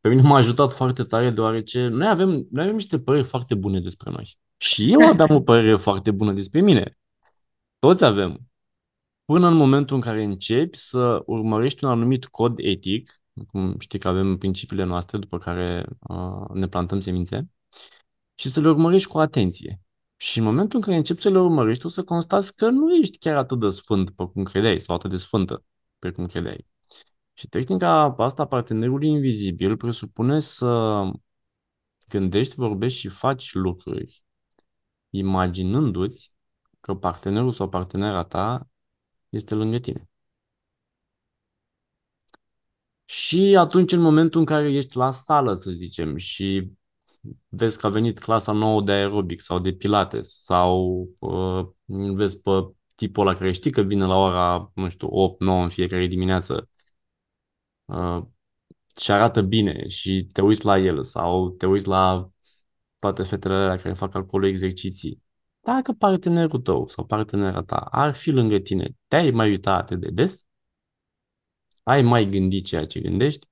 Pe 0.00 0.08
mine 0.08 0.22
m-a 0.22 0.36
ajutat 0.36 0.72
foarte 0.72 1.02
tare 1.02 1.30
deoarece 1.30 1.86
noi 1.86 2.08
avem, 2.08 2.28
noi 2.28 2.62
avem 2.62 2.74
niște 2.74 2.98
păreri 2.98 3.26
foarte 3.26 3.54
bune 3.54 3.80
despre 3.80 4.10
noi. 4.10 4.38
Și 4.56 4.92
eu 4.92 5.00
aveam 5.08 5.30
o 5.30 5.40
părere 5.40 5.76
foarte 5.76 6.10
bună 6.10 6.32
despre 6.32 6.60
mine. 6.60 6.88
Toți 7.86 8.04
avem. 8.04 8.50
Până 9.24 9.46
în 9.46 9.54
momentul 9.54 9.96
în 9.96 10.02
care 10.02 10.22
începi 10.22 10.76
să 10.76 11.22
urmărești 11.26 11.84
un 11.84 11.90
anumit 11.90 12.24
cod 12.24 12.58
etic, 12.58 13.22
cum 13.46 13.78
știi 13.78 13.98
că 13.98 14.08
avem 14.08 14.38
principiile 14.38 14.84
noastre 14.84 15.18
după 15.18 15.38
care 15.38 15.86
uh, 16.08 16.48
ne 16.52 16.68
plantăm 16.68 17.00
semințe, 17.00 17.50
și 18.34 18.48
să 18.48 18.60
le 18.60 18.68
urmărești 18.68 19.08
cu 19.08 19.18
atenție. 19.18 19.80
Și 20.16 20.38
în 20.38 20.44
momentul 20.44 20.78
în 20.78 20.84
care 20.84 20.96
începi 20.96 21.20
să 21.20 21.28
le 21.28 21.38
urmărești, 21.38 21.86
o 21.86 21.88
să 21.88 22.04
constați 22.04 22.56
că 22.56 22.70
nu 22.70 22.94
ești 22.94 23.18
chiar 23.18 23.36
atât 23.36 23.60
de 23.60 23.70
sfânt 23.70 24.10
pe 24.10 24.24
cum 24.24 24.42
credeai 24.42 24.80
sau 24.80 24.94
atât 24.94 25.10
de 25.10 25.16
sfântă 25.16 25.64
pe 25.98 26.10
cum 26.10 26.26
credeai. 26.26 26.66
Și 27.32 27.48
tehnica 27.48 28.14
asta 28.18 28.42
a 28.42 28.46
partenerului 28.46 29.08
invizibil 29.08 29.76
presupune 29.76 30.40
să 30.40 31.02
gândești, 32.08 32.54
vorbești 32.54 32.98
și 32.98 33.08
faci 33.08 33.54
lucruri 33.54 34.24
imaginându-ți 35.10 36.35
că 36.86 36.94
partenerul 36.94 37.52
sau 37.52 37.68
partenera 37.68 38.24
ta 38.24 38.68
este 39.28 39.54
lângă 39.54 39.78
tine. 39.78 40.08
Și 43.04 43.56
atunci, 43.58 43.92
în 43.92 44.00
momentul 44.00 44.40
în 44.40 44.46
care 44.46 44.72
ești 44.72 44.96
la 44.96 45.10
sală, 45.10 45.54
să 45.54 45.70
zicem, 45.70 46.16
și 46.16 46.72
vezi 47.48 47.78
că 47.78 47.86
a 47.86 47.90
venit 47.90 48.18
clasa 48.18 48.52
nouă 48.52 48.82
de 48.82 48.92
aerobic 48.92 49.40
sau 49.40 49.58
de 49.58 49.72
pilates 49.72 50.42
sau 50.44 51.08
uh, 51.18 51.66
vezi 52.14 52.40
pe 52.42 52.50
tipul 52.94 53.26
ăla 53.26 53.36
care 53.38 53.52
știi 53.52 53.70
că 53.70 53.80
vine 53.82 54.04
la 54.04 54.16
ora, 54.16 54.72
nu 54.74 54.88
știu, 54.88 55.08
8-9 55.08 55.62
în 55.62 55.68
fiecare 55.68 56.06
dimineață 56.06 56.68
uh, 57.84 58.22
și 59.00 59.12
arată 59.12 59.42
bine 59.42 59.88
și 59.88 60.28
te 60.32 60.40
uiți 60.42 60.64
la 60.64 60.78
el 60.78 61.04
sau 61.04 61.50
te 61.50 61.66
uiți 61.66 61.86
la 61.86 62.30
toate 62.98 63.22
fetele 63.22 63.54
alea 63.54 63.76
care 63.76 63.94
fac 63.94 64.14
acolo 64.14 64.46
exerciții. 64.46 65.22
Dacă 65.66 65.92
partenerul 65.92 66.60
tău 66.60 66.88
sau 66.88 67.04
partenera 67.06 67.62
ta 67.62 67.76
ar 67.76 68.14
fi 68.14 68.30
lângă 68.30 68.58
tine, 68.58 68.96
te-ai 69.08 69.30
mai 69.30 69.48
uitat 69.48 69.80
atât 69.80 70.00
de 70.00 70.10
des? 70.10 70.44
Ai 71.82 72.02
mai 72.02 72.28
gândit 72.28 72.64
ceea 72.66 72.86
ce 72.86 73.00
gândești? 73.00 73.46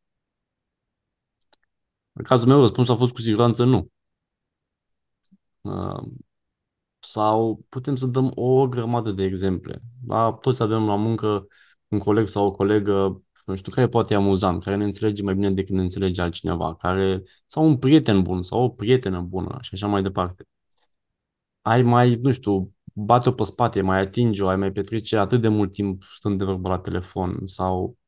În 2.13 2.25
cazul 2.25 2.49
meu, 2.49 2.61
răspunsul 2.61 2.95
a 2.95 2.97
fost 2.97 3.13
cu 3.13 3.21
siguranță 3.21 3.65
nu. 3.65 3.89
Uh, 5.61 6.03
sau 6.99 7.65
putem 7.69 7.97
să 7.97 8.07
dăm 8.07 8.33
o 8.35 8.69
grămadă 8.69 9.13
de 9.13 9.25
exemple. 9.25 9.83
Da? 10.03 10.33
Toți 10.33 10.63
avem 10.63 10.87
la 10.87 10.97
muncă 10.97 11.47
un 11.89 11.99
coleg 11.99 12.27
sau 12.27 12.47
o 12.47 12.53
colegă, 12.53 13.23
nu 13.45 13.55
știu, 13.55 13.73
care 13.73 13.89
poate 13.89 14.15
e 14.15 14.17
amuzant, 14.17 14.63
care 14.63 14.77
ne 14.77 14.85
înțelege 14.85 15.23
mai 15.23 15.35
bine 15.35 15.51
decât 15.51 15.75
ne 15.75 15.83
înțelege 15.83 16.23
altcineva, 16.23 16.75
care, 16.75 17.23
sau 17.47 17.65
un 17.65 17.79
prieten 17.79 18.23
bun, 18.23 18.43
sau 18.43 18.63
o 18.63 18.69
prietenă 18.69 19.21
bună 19.21 19.59
și 19.61 19.71
așa 19.75 19.87
mai 19.87 20.03
departe. 20.03 20.47
Ai 21.65 21.83
mai, 21.83 22.15
nu 22.15 22.31
știu, 22.31 22.75
bate-o 22.93 23.33
pe 23.33 23.45
spate, 23.45 23.81
mai 23.81 24.01
atinge-o, 24.01 24.49
ai 24.49 24.57
mai 24.57 24.73
petrece 24.73 25.17
atât 25.17 25.41
de 25.41 25.49
mult 25.49 25.73
timp 25.73 26.03
stând 26.03 26.39
de 26.39 26.45
vorbă 26.45 26.69
la 26.69 26.79
telefon 26.79 27.47
sau 27.47 27.99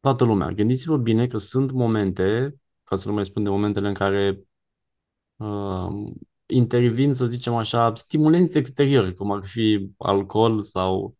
toată 0.00 0.24
lumea. 0.24 0.50
Gândiți-vă 0.50 0.96
bine 0.96 1.26
că 1.26 1.38
sunt 1.38 1.70
momente, 1.70 2.56
ca 2.84 2.96
să 2.96 3.08
nu 3.08 3.14
mai 3.14 3.24
spun 3.24 3.42
de 3.42 3.48
momentele 3.48 3.88
în 3.88 3.94
care 3.94 4.40
uh, 5.36 5.88
intervin, 6.46 7.14
să 7.14 7.26
zicem 7.26 7.54
așa, 7.54 7.94
stimulenți 7.94 8.58
exteriori, 8.58 9.14
cum 9.14 9.32
ar 9.32 9.44
fi 9.44 9.90
alcool 9.98 10.62
sau 10.62 11.16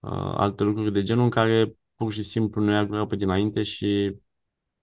uh, 0.00 0.10
alte 0.36 0.62
lucruri 0.64 0.92
de 0.92 1.02
genul 1.02 1.24
în 1.24 1.30
care 1.30 1.76
pur 1.94 2.12
și 2.12 2.22
simplu 2.22 2.62
nu 2.62 2.72
ia 2.72 2.84
gura 2.86 3.06
pe 3.06 3.16
dinainte 3.16 3.62
și 3.62 4.16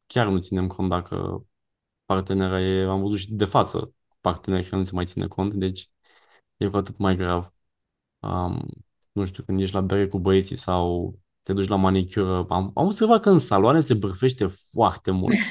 chiar 0.06 0.28
nu 0.28 0.40
ținem 0.40 0.68
cont 0.68 0.90
dacă 0.90 1.46
partenera 2.06 2.62
e, 2.62 2.84
am 2.84 3.02
văzut 3.02 3.18
și 3.18 3.34
de 3.34 3.46
față 3.46 3.94
parteneri 4.24 4.64
care 4.64 4.78
nu 4.78 4.84
se 4.84 4.92
mai 4.94 5.06
ține 5.06 5.28
cont, 5.28 5.54
deci 5.54 5.90
e 6.58 6.68
cu 6.68 6.78
atât 6.78 6.98
mai 6.98 7.16
grav. 7.16 7.54
Um, 8.20 8.66
nu 9.12 9.26
știu, 9.26 9.44
când 9.44 9.60
ești 9.60 9.76
la 9.76 9.82
bere 9.82 10.08
cu 10.08 10.20
băieții 10.20 10.56
sau 10.56 11.16
te 11.42 11.54
duci 11.54 11.68
la 11.68 11.76
manicură, 11.76 12.46
am, 12.50 12.72
am 12.76 12.86
observat 12.86 13.22
că 13.22 13.30
în 13.30 13.40
saloane 13.40 13.80
se 13.80 13.94
bârfește 13.94 14.48
foarte 14.72 15.12
mult. 15.12 15.36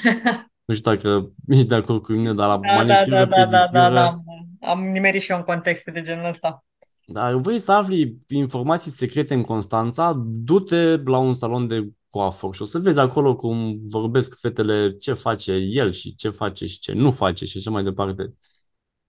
Nu 0.65 0.75
știu 0.75 0.91
dacă 0.91 1.33
ești 1.49 1.67
de 1.67 1.75
acord 1.75 2.03
cu 2.03 2.13
mine, 2.13 2.35
dar 2.35 2.49
la 2.49 2.57
Da, 2.57 2.69
da, 2.69 2.75
manicură, 2.75 3.25
da, 3.25 3.25
da, 3.25 3.47
da, 3.47 3.69
da, 3.73 3.91
da. 3.91 4.09
pedicură, 4.09 4.23
Am 4.61 4.81
nimerit 4.81 5.23
și 5.23 5.31
eu 5.31 5.37
în 5.37 5.43
contexte 5.43 5.91
de 5.91 6.03
genul 6.03 6.29
ăsta. 6.29 6.65
Dar 7.07 7.35
vrei 7.35 7.59
să 7.59 7.73
afli 7.73 8.17
informații 8.29 8.91
secrete 8.91 9.35
în 9.35 9.43
Constanța, 9.43 10.13
du-te 10.27 10.97
la 10.97 11.19
un 11.19 11.35
salon 11.35 11.67
de 11.67 11.89
coafor 12.09 12.55
și 12.55 12.63
o 12.63 12.65
să 12.65 12.79
vezi 12.79 12.99
acolo 12.99 13.37
cum 13.37 13.79
vorbesc 13.89 14.39
fetele 14.39 14.97
ce 14.97 15.13
face 15.13 15.53
el 15.53 15.93
și 15.93 16.15
ce 16.15 16.31
face 16.31 16.67
și 16.67 16.79
ce 16.79 16.93
nu 16.93 17.11
face 17.11 17.45
și 17.45 17.57
așa 17.59 17.71
mai 17.71 17.83
departe. 17.83 18.35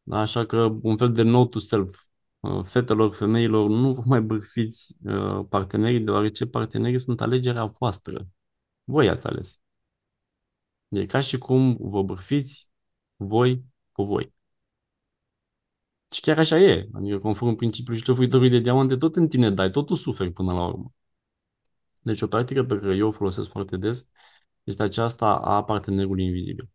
Da, 0.03 0.19
Așa 0.19 0.45
că 0.45 0.77
un 0.81 0.97
fel 0.97 1.11
de 1.11 1.21
note 1.21 1.49
to 1.49 1.59
self. 1.59 2.01
Uh, 2.39 2.63
Fetelor, 2.63 3.13
femeilor, 3.13 3.69
nu 3.69 3.93
vă 3.93 4.01
mai 4.05 4.21
bârfiți 4.21 4.95
uh, 5.03 5.45
partenerii, 5.49 5.99
deoarece 5.99 6.45
partenerii 6.45 6.99
sunt 6.99 7.21
alegerea 7.21 7.65
voastră. 7.65 8.27
Voi 8.83 9.09
ați 9.09 9.27
ales. 9.27 9.61
E 10.89 11.05
ca 11.05 11.19
și 11.19 11.37
cum 11.37 11.77
vă 11.79 12.03
bârfiți 12.03 12.69
voi 13.15 13.63
cu 13.91 14.03
voi. 14.03 14.33
Și 16.13 16.21
chiar 16.21 16.37
așa 16.39 16.59
e. 16.59 16.89
Adică 16.93 17.17
conform 17.19 17.55
principiului 17.55 18.01
șlefuitorului 18.01 18.49
de 18.49 18.59
diamante, 18.59 18.97
tot 18.97 19.15
în 19.15 19.27
tine 19.27 19.49
dai, 19.51 19.71
totul 19.71 19.95
suferi 19.95 20.31
până 20.31 20.53
la 20.53 20.65
urmă. 20.65 20.93
Deci 22.01 22.21
o 22.21 22.27
practică 22.27 22.63
pe 22.63 22.77
care 22.77 22.95
eu 22.95 23.07
o 23.07 23.11
folosesc 23.11 23.49
foarte 23.49 23.77
des 23.77 24.07
este 24.63 24.83
aceasta 24.83 25.25
a 25.25 25.63
partenerului 25.63 26.23
invizibil. 26.25 26.72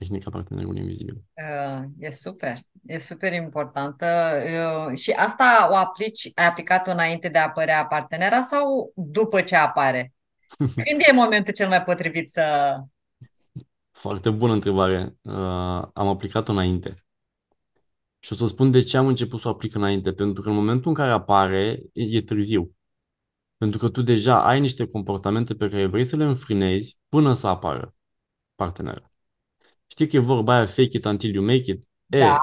Tehnica 0.00 0.30
partenerului 0.30 0.80
invizibil. 0.80 1.22
Uh, 1.34 1.84
E 1.98 2.10
super, 2.10 2.58
e 2.86 2.98
super 2.98 3.32
importantă 3.32 4.06
Uh, 4.86 4.98
și 4.98 5.10
asta 5.10 5.68
o 5.70 5.74
aplici, 5.74 6.30
ai 6.34 6.46
aplicat-o 6.46 6.90
înainte 6.90 7.28
de 7.28 7.38
a 7.38 7.42
apărea 7.42 7.86
partenera 7.86 8.42
sau 8.42 8.92
după 8.96 9.40
ce 9.40 9.56
apare? 9.56 10.12
Când 10.58 11.00
e 11.08 11.12
momentul 11.12 11.52
cel 11.52 11.68
mai 11.68 11.82
potrivit 11.82 12.30
să... 12.30 12.76
Foarte 13.90 14.30
bună 14.30 14.52
întrebare. 14.52 15.14
Uh, 15.22 15.88
am 15.92 16.08
aplicat-o 16.08 16.52
înainte. 16.52 16.94
Și 18.18 18.32
o 18.32 18.36
să 18.36 18.46
spun 18.46 18.70
de 18.70 18.82
ce 18.82 18.96
am 18.96 19.06
început 19.06 19.40
să 19.40 19.48
o 19.48 19.50
aplic 19.50 19.74
înainte. 19.74 20.12
Pentru 20.12 20.42
că 20.42 20.48
în 20.48 20.54
momentul 20.54 20.88
în 20.88 20.94
care 20.94 21.10
apare, 21.10 21.80
e, 21.92 22.16
e 22.16 22.22
târziu. 22.22 22.76
Pentru 23.56 23.78
că 23.78 23.88
tu 23.88 24.02
deja 24.02 24.44
ai 24.44 24.60
niște 24.60 24.86
comportamente 24.86 25.54
pe 25.54 25.68
care 25.68 25.86
vrei 25.86 26.04
să 26.04 26.16
le 26.16 26.24
înfrânezi 26.24 26.98
până 27.08 27.32
să 27.32 27.46
apară 27.46 27.94
partenerul. 28.54 29.09
Știi 29.90 30.08
că 30.08 30.16
e 30.16 30.20
vorba 30.20 30.54
aia 30.54 30.66
fake 30.66 30.96
it 30.96 31.04
until 31.04 31.34
you 31.34 31.44
make 31.44 31.70
it? 31.70 31.84
Da. 32.06 32.18
E, 32.18 32.38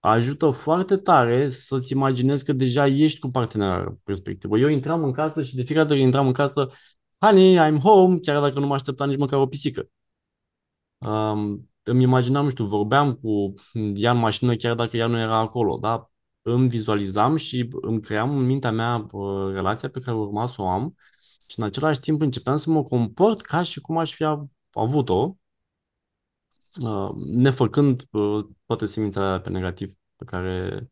ajută 0.00 0.50
foarte 0.50 0.96
tare 0.96 1.48
să-ți 1.48 1.92
imaginezi 1.92 2.44
că 2.44 2.52
deja 2.52 2.86
ești 2.86 3.18
cu 3.18 3.30
partenerul 3.30 4.00
respectiv. 4.04 4.52
Eu 4.52 4.68
intram 4.68 5.04
în 5.04 5.12
casă 5.12 5.42
și 5.42 5.54
de 5.54 5.62
fiecare 5.62 5.86
dată 5.86 5.94
când 5.94 6.06
intram 6.06 6.26
în 6.26 6.32
casă, 6.32 6.70
honey, 7.18 7.70
I'm 7.70 7.78
home, 7.78 8.18
chiar 8.18 8.40
dacă 8.40 8.58
nu 8.58 8.66
mă 8.66 8.74
aștepta 8.74 9.06
nici 9.06 9.18
măcar 9.18 9.38
o 9.38 9.46
pisică. 9.46 9.88
Um, 10.98 11.70
îmi 11.82 12.02
imaginam, 12.02 12.44
nu 12.44 12.50
știu, 12.50 12.66
vorbeam 12.66 13.14
cu 13.14 13.54
ea 13.94 14.10
în 14.10 14.18
mașină 14.18 14.56
chiar 14.56 14.74
dacă 14.74 14.96
ea 14.96 15.06
nu 15.06 15.18
era 15.18 15.36
acolo, 15.36 15.78
da? 15.80 16.10
Îmi 16.42 16.68
vizualizam 16.68 17.36
și 17.36 17.68
îmi 17.80 18.00
cream 18.00 18.36
în 18.38 18.44
mintea 18.44 18.70
mea 18.70 19.06
uh, 19.10 19.52
relația 19.52 19.88
pe 19.88 20.00
care 20.00 20.16
urma 20.16 20.46
să 20.46 20.62
o 20.62 20.68
am 20.68 20.94
și 21.46 21.58
în 21.58 21.64
același 21.64 22.00
timp 22.00 22.20
începeam 22.20 22.56
să 22.56 22.70
mă 22.70 22.84
comport 22.84 23.40
ca 23.40 23.62
și 23.62 23.80
cum 23.80 23.98
aș 23.98 24.14
fi 24.14 24.24
avut-o, 24.72 25.14
uh, 25.14 25.34
nefăcând 27.16 28.04
uh, 28.10 28.46
toate 28.66 28.84
semințele 28.86 29.40
pe 29.40 29.50
negativ 29.50 29.92
pe 30.16 30.24
care 30.24 30.88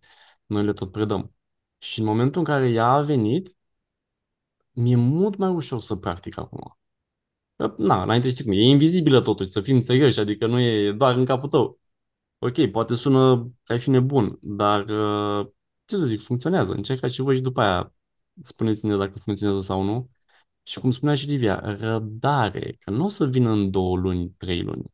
noi 0.47 0.64
le 0.64 0.73
tot 0.73 0.92
predăm. 0.92 1.35
Și 1.79 2.01
în 2.01 2.07
momentul 2.07 2.38
în 2.38 2.47
care 2.47 2.70
ea 2.70 2.87
a 2.87 3.01
venit, 3.01 3.57
mi-e 4.73 4.97
mult 4.97 5.37
mai 5.37 5.49
ușor 5.49 5.81
să 5.81 5.97
practic 5.97 6.38
acum. 6.38 6.79
Na, 7.77 8.03
înainte 8.03 8.29
știi 8.29 8.44
cum 8.44 8.53
e, 8.53 8.57
e 8.57 8.62
invizibilă 8.68 9.20
totuși, 9.20 9.51
să 9.51 9.61
fim 9.61 9.81
serioși, 9.81 10.20
adică 10.20 10.47
nu 10.47 10.61
e 10.61 10.92
doar 10.92 11.16
în 11.16 11.25
capul 11.25 11.49
tău. 11.49 11.79
Ok, 12.38 12.70
poate 12.70 12.94
sună 12.94 13.37
că 13.62 13.73
ai 13.73 13.79
fi 13.79 13.90
nebun, 13.90 14.38
dar 14.40 14.88
uh, 14.88 15.49
ce 15.85 15.97
să 15.97 16.07
zic, 16.07 16.20
funcționează. 16.20 16.73
Încercați 16.73 17.14
și 17.14 17.20
voi 17.23 17.35
și 17.37 17.40
după 17.42 17.61
aia 17.61 17.94
spuneți-ne 18.42 18.97
dacă 18.97 19.18
funcționează 19.18 19.61
sau 19.61 19.83
nu. 19.83 20.11
Și 20.62 20.81
cum 20.81 20.90
spunea 20.90 21.14
și 21.14 21.27
Livia, 21.27 21.61
răbdare, 21.79 22.77
că 22.81 22.90
nu 22.90 23.05
o 23.05 23.09
să 23.09 23.27
vină 23.27 23.51
în 23.51 23.70
două 23.70 23.97
luni, 23.97 24.31
trei 24.38 24.62
luni. 24.62 24.93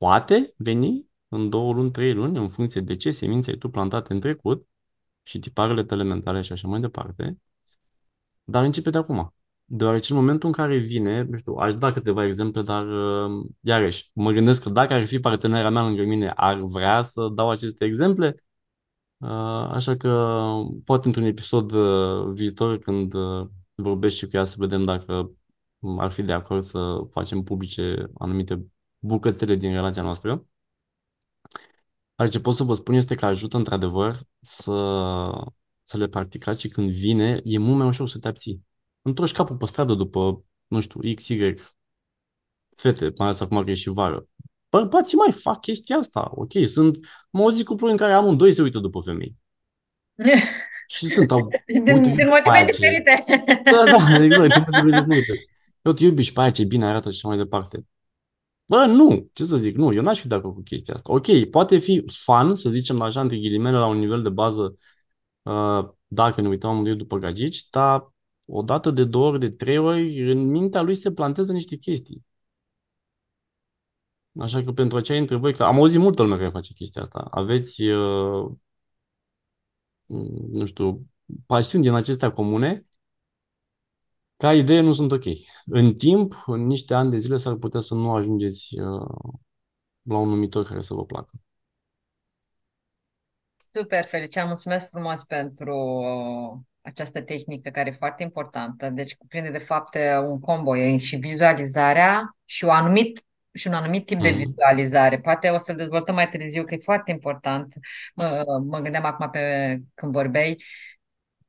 Poate 0.00 0.54
veni 0.56 1.06
în 1.28 1.48
două 1.48 1.72
luni, 1.72 1.90
trei 1.90 2.14
luni, 2.14 2.38
în 2.38 2.48
funcție 2.48 2.80
de 2.80 2.96
ce 2.96 3.10
semințe 3.10 3.50
ai 3.50 3.56
tu 3.56 3.68
plantate 3.68 4.12
în 4.12 4.20
trecut 4.20 4.68
și 5.22 5.38
tiparele 5.38 5.84
tale 5.84 6.02
mentale 6.02 6.40
și 6.40 6.52
așa 6.52 6.68
mai 6.68 6.80
departe, 6.80 7.38
dar 8.44 8.64
începe 8.64 8.90
de 8.90 8.98
acum. 8.98 9.34
Deoarece 9.64 10.12
în 10.12 10.18
momentul 10.18 10.46
în 10.48 10.54
care 10.54 10.76
vine, 10.78 11.22
nu 11.22 11.36
știu, 11.36 11.54
aș 11.54 11.74
da 11.74 11.92
câteva 11.92 12.26
exemple, 12.26 12.62
dar 12.62 12.86
uh, 12.86 13.46
iarăși, 13.60 14.10
mă 14.14 14.30
gândesc 14.30 14.62
că 14.62 14.70
dacă 14.70 14.92
ar 14.92 15.06
fi 15.06 15.20
partenera 15.20 15.70
mea 15.70 15.82
lângă 15.82 16.02
mine, 16.04 16.32
ar 16.36 16.60
vrea 16.60 17.02
să 17.02 17.28
dau 17.34 17.50
aceste 17.50 17.84
exemple, 17.84 18.44
uh, 19.16 19.28
așa 19.70 19.96
că 19.96 20.42
poate 20.84 21.06
într-un 21.06 21.24
episod 21.24 21.72
uh, 21.72 22.32
viitor, 22.32 22.78
când 22.78 23.14
vorbesc 23.74 24.16
și 24.16 24.28
cu 24.28 24.36
ea, 24.36 24.44
să 24.44 24.56
vedem 24.58 24.84
dacă 24.84 25.30
ar 25.98 26.10
fi 26.10 26.22
de 26.22 26.32
acord 26.32 26.62
să 26.62 27.00
facem 27.10 27.42
publice 27.42 28.10
anumite 28.18 28.70
bucățele 29.00 29.54
din 29.54 29.72
relația 29.72 30.02
noastră. 30.02 30.46
Dar 32.14 32.28
ce 32.28 32.40
pot 32.40 32.54
să 32.54 32.62
vă 32.62 32.74
spun 32.74 32.94
este 32.94 33.14
că 33.14 33.26
ajută 33.26 33.56
într-adevăr 33.56 34.16
să, 34.40 34.72
să 35.82 35.96
le 35.96 36.08
practicați 36.08 36.60
și 36.60 36.68
când 36.68 36.90
vine, 36.90 37.40
e 37.44 37.58
mult 37.58 37.78
mai 37.78 37.86
ușor 37.86 38.08
să 38.08 38.18
te 38.18 38.28
abții 38.28 38.68
întorci 39.02 39.32
capul 39.32 39.56
pe 39.56 39.66
stradă 39.66 39.94
după, 39.94 40.44
nu 40.66 40.80
știu, 40.80 41.00
XY 41.14 41.54
fete, 42.76 43.04
mai 43.04 43.26
ales 43.26 43.40
acum 43.40 43.64
că 43.64 43.70
e 43.70 43.74
și 43.74 43.88
vară. 43.88 44.26
Bărbații 44.68 45.16
mai 45.16 45.32
fac 45.32 45.60
chestia 45.60 45.96
asta, 45.96 46.30
ok, 46.34 46.52
sunt, 46.66 46.98
mă 47.30 47.42
auzi 47.42 47.64
cupluri 47.64 47.92
în 47.92 47.98
care 47.98 48.12
amândoi 48.12 48.52
se 48.52 48.62
uită 48.62 48.78
după 48.78 49.00
femei. 49.00 49.36
și 50.94 51.06
sunt, 51.06 51.30
au, 51.30 51.48
din, 51.66 51.84
din 51.84 52.28
motive 52.28 52.64
diferite. 52.66 53.24
Da, 53.64 53.84
da, 53.84 54.24
exact, 54.24 54.70
din 54.70 54.86
motive 54.86 55.00
diferite. 55.00 55.44
Eu 55.82 55.92
te 55.92 56.04
iubi 56.04 56.22
și 56.22 56.32
pe 56.32 56.40
aia 56.40 56.50
ce 56.50 56.64
bine 56.64 56.86
arată 56.86 57.10
și 57.10 57.16
așa 57.16 57.28
mai 57.28 57.36
departe. 57.36 57.84
Bă, 58.70 58.84
nu, 58.86 59.30
ce 59.32 59.44
să 59.44 59.56
zic, 59.56 59.76
nu, 59.76 59.92
eu 59.92 60.02
n-aș 60.02 60.20
fi 60.20 60.28
de 60.28 60.34
acord 60.34 60.54
cu 60.54 60.62
chestia 60.62 60.94
asta. 60.94 61.12
Ok, 61.12 61.44
poate 61.50 61.78
fi 61.78 62.04
fun, 62.12 62.54
să 62.54 62.70
zicem 62.70 63.00
așa, 63.00 63.20
între 63.20 63.36
ghilimele, 63.38 63.76
la 63.76 63.86
un 63.86 63.98
nivel 63.98 64.22
de 64.22 64.28
bază, 64.28 64.74
uh, 65.42 65.88
dacă 66.06 66.40
ne 66.40 66.48
uităm 66.48 66.70
amândoi 66.70 66.96
după 66.96 67.16
gagici, 67.18 67.68
dar 67.70 68.12
o 68.46 68.62
dată, 68.62 68.90
de 68.90 69.04
două 69.04 69.28
ori, 69.28 69.38
de 69.40 69.50
trei 69.50 69.78
ori, 69.78 70.30
în 70.32 70.38
mintea 70.38 70.82
lui 70.82 70.94
se 70.94 71.12
plantează 71.12 71.52
niște 71.52 71.76
chestii. 71.76 72.24
Așa 74.40 74.62
că 74.62 74.72
pentru 74.72 74.96
aceia 74.98 75.18
dintre 75.18 75.36
voi, 75.36 75.54
că 75.54 75.62
am 75.64 75.76
auzit 75.76 76.00
multă 76.00 76.22
lume 76.22 76.36
care 76.36 76.50
face 76.50 76.72
chestia 76.72 77.02
asta, 77.02 77.26
aveți, 77.30 77.82
uh, 77.82 78.50
nu 80.52 80.64
știu, 80.66 81.06
pasiuni 81.46 81.84
din 81.84 81.92
acestea 81.92 82.32
comune, 82.32 82.86
ca 84.40 84.54
idee 84.54 84.80
nu 84.80 84.92
sunt 84.92 85.12
ok. 85.12 85.24
În 85.64 85.94
timp, 85.94 86.42
în 86.46 86.66
niște 86.66 86.94
ani 86.94 87.10
de 87.10 87.18
zile, 87.18 87.36
s-ar 87.36 87.54
putea 87.54 87.80
să 87.80 87.94
nu 87.94 88.14
ajungeți 88.14 88.80
uh, 88.80 89.32
la 90.02 90.18
un 90.18 90.28
numitor 90.28 90.64
care 90.64 90.80
să 90.80 90.94
vă 90.94 91.04
placă. 91.04 91.30
Super, 93.72 94.04
Felicia, 94.04 94.44
mulțumesc 94.44 94.88
frumos 94.88 95.24
pentru 95.24 95.76
această 96.80 97.22
tehnică 97.22 97.70
care 97.70 97.88
e 97.88 97.92
foarte 97.92 98.22
importantă. 98.22 98.90
Deci 98.90 99.16
cuprinde 99.16 99.50
de 99.50 99.58
fapt 99.58 99.96
un 100.28 100.40
combo, 100.40 100.76
e 100.76 100.96
și 100.96 101.16
vizualizarea 101.16 102.36
și, 102.44 102.64
un 102.64 102.70
anumit, 102.70 103.24
și 103.52 103.66
un 103.66 103.74
anumit 103.74 104.06
tip 104.06 104.16
mm. 104.16 104.22
de 104.22 104.30
mhm. 104.30 104.38
vizualizare. 104.38 105.20
Poate 105.20 105.48
o 105.48 105.58
să 105.58 105.72
dezvoltăm 105.72 106.14
mai 106.14 106.28
târziu, 106.28 106.64
că 106.64 106.74
e 106.74 106.78
foarte 106.82 107.10
important. 107.10 107.74
Mă, 108.14 108.44
mă 108.66 108.78
gândeam 108.78 109.04
acum 109.04 109.30
pe 109.30 109.76
când 109.94 110.12
vorbeai. 110.12 110.62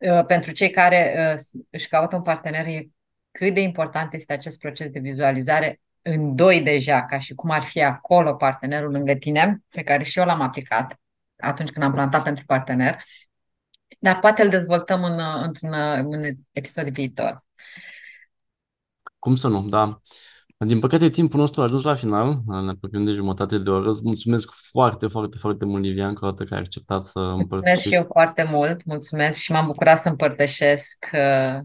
Uh, 0.01 0.25
pentru 0.25 0.51
cei 0.51 0.69
care 0.69 1.33
uh, 1.33 1.61
își 1.69 1.87
caută 1.87 2.15
un 2.15 2.21
partener, 2.21 2.65
e 2.65 2.89
cât 3.31 3.53
de 3.53 3.61
important 3.61 4.13
este 4.13 4.33
acest 4.33 4.59
proces 4.59 4.89
de 4.89 4.99
vizualizare 4.99 5.81
în 6.01 6.35
doi 6.35 6.61
deja, 6.61 7.05
ca 7.05 7.19
și 7.19 7.33
cum 7.33 7.49
ar 7.49 7.61
fi 7.61 7.81
acolo 7.81 8.33
partenerul 8.33 8.91
lângă 8.91 9.13
tine, 9.13 9.63
pe 9.69 9.83
care 9.83 10.03
și 10.03 10.19
eu 10.19 10.25
l-am 10.25 10.41
aplicat 10.41 10.99
atunci 11.37 11.69
când 11.69 11.85
am 11.85 11.91
plantat 11.91 12.23
pentru 12.23 12.45
partener 12.45 13.03
dar 14.03 14.19
poate 14.19 14.41
îl 14.41 14.49
dezvoltăm 14.49 15.03
în, 15.03 15.19
într-un 15.43 15.73
în 16.11 16.29
episod 16.51 16.89
viitor. 16.89 17.45
Cum 19.19 19.35
să 19.35 19.47
nu, 19.47 19.61
da. 19.69 20.01
Din 20.65 20.79
păcate, 20.79 21.09
timpul 21.09 21.39
nostru 21.39 21.61
a 21.61 21.63
ajuns 21.63 21.83
la 21.83 21.93
final, 21.95 22.41
ne 22.45 22.69
apropiem 22.69 23.05
de 23.05 23.11
jumătate 23.11 23.57
de 23.57 23.69
oră. 23.69 23.89
Îți 23.89 24.01
mulțumesc 24.03 24.51
foarte, 24.71 25.07
foarte, 25.07 25.37
foarte 25.37 25.65
mult, 25.65 25.83
Livia, 25.83 26.07
încă 26.07 26.25
o 26.25 26.29
dată 26.29 26.43
că 26.43 26.53
ai 26.53 26.59
acceptat 26.59 27.05
să 27.05 27.19
împărtășești. 27.19 27.49
Mulțumesc 27.49 27.81
și 27.81 27.93
eu 27.93 28.07
foarte 28.11 28.43
mult, 28.43 28.85
mulțumesc 28.85 29.39
și 29.39 29.51
m-am 29.51 29.65
bucurat 29.65 29.99
să 29.99 30.09
împărtășesc 30.09 31.05
uh, 31.13 31.59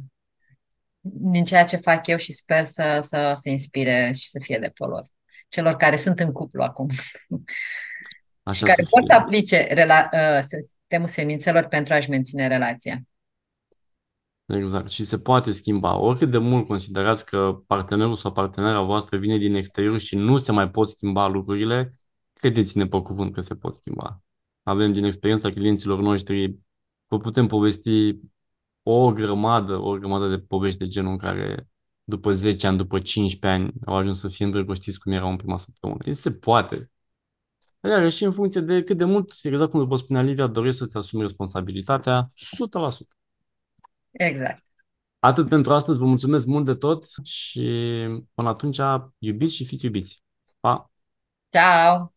din 1.01 1.45
ceea 1.45 1.65
ce 1.65 1.77
fac 1.77 2.07
eu 2.07 2.17
și 2.17 2.33
sper 2.33 2.65
să, 2.65 2.99
să 3.03 3.37
se 3.41 3.51
inspire 3.51 4.13
și 4.15 4.29
să 4.29 4.39
fie 4.43 4.59
de 4.59 4.71
folos 4.75 5.07
celor 5.49 5.75
care 5.75 5.97
sunt 5.97 6.21
în 6.21 6.33
cuplu 6.33 6.63
acum. 6.63 6.89
Așa 8.43 8.67
și 8.67 8.73
care 8.73 8.87
pot 8.91 9.07
să 9.07 9.13
aplice 9.13 9.67
rela- 9.75 10.11
uh, 10.13 10.41
sistemul 10.41 11.07
semințelor 11.07 11.65
pentru 11.65 11.95
a-și 11.95 12.11
menține 12.11 12.49
relația. 12.49 13.01
Exact. 14.47 14.89
Și 14.89 15.05
se 15.05 15.19
poate 15.19 15.51
schimba. 15.51 15.97
Oricât 15.99 16.31
de 16.31 16.39
mult 16.39 16.67
considerați 16.67 17.27
că 17.27 17.63
partenerul 17.67 18.17
sau 18.17 18.33
partenera 18.33 18.83
voastră 18.83 19.17
vine 19.17 19.37
din 19.37 19.55
exterior 19.55 19.99
și 19.99 20.17
nu 20.17 20.39
se 20.39 20.53
mai 20.53 20.71
pot 20.71 20.89
schimba 20.89 21.27
lucrurile, 21.27 22.01
credeți-ne 22.33 22.87
pe 22.87 23.01
cuvânt 23.01 23.33
că 23.33 23.41
se 23.41 23.55
pot 23.55 23.77
schimba. 23.77 24.23
Avem 24.63 24.93
din 24.93 25.05
experiența 25.05 25.51
clienților 25.51 26.01
noștri, 26.01 26.59
vă 27.07 27.19
putem 27.19 27.47
povesti 27.47 28.21
o 28.83 29.13
grămadă, 29.13 29.77
o 29.79 29.99
grămadă 29.99 30.29
de 30.29 30.39
povești 30.39 30.79
de 30.79 30.87
genul 30.87 31.11
în 31.11 31.19
care 31.19 31.69
după 32.05 32.33
10 32.33 32.67
ani, 32.67 32.77
după 32.77 32.99
15 32.99 33.63
ani 33.63 33.73
au 33.85 33.95
ajuns 33.95 34.19
să 34.19 34.29
fie 34.29 34.45
îndrăgostiți 34.45 34.99
cum 34.99 35.13
erau 35.13 35.31
în 35.31 35.37
prima 35.37 35.57
săptămână. 35.57 36.13
Se 36.13 36.33
poate. 36.33 36.91
Iar 37.81 38.11
și 38.11 38.25
în 38.25 38.31
funcție 38.31 38.61
de 38.61 38.83
cât 38.83 38.97
de 38.97 39.05
mult, 39.05 39.33
exact 39.43 39.71
cum 39.71 39.87
vă 39.87 39.97
spunea 39.97 40.23
Livia, 40.23 40.47
dorești 40.47 40.79
să-ți 40.79 40.97
asumi 40.97 41.23
responsabilitatea 41.23 42.27
100%. 42.27 43.17
Exact. 44.19 44.65
Atât 45.19 45.49
pentru 45.49 45.73
astăzi, 45.73 45.99
vă 45.99 46.05
mulțumesc 46.05 46.47
mult 46.47 46.65
de 46.65 46.75
tot 46.75 47.05
și 47.23 47.61
până 48.35 48.49
atunci 48.49 48.81
iubiți 49.19 49.55
și 49.55 49.65
fiți 49.65 49.85
iubiți. 49.85 50.23
Pa! 50.61 50.91
Ciao! 51.49 52.16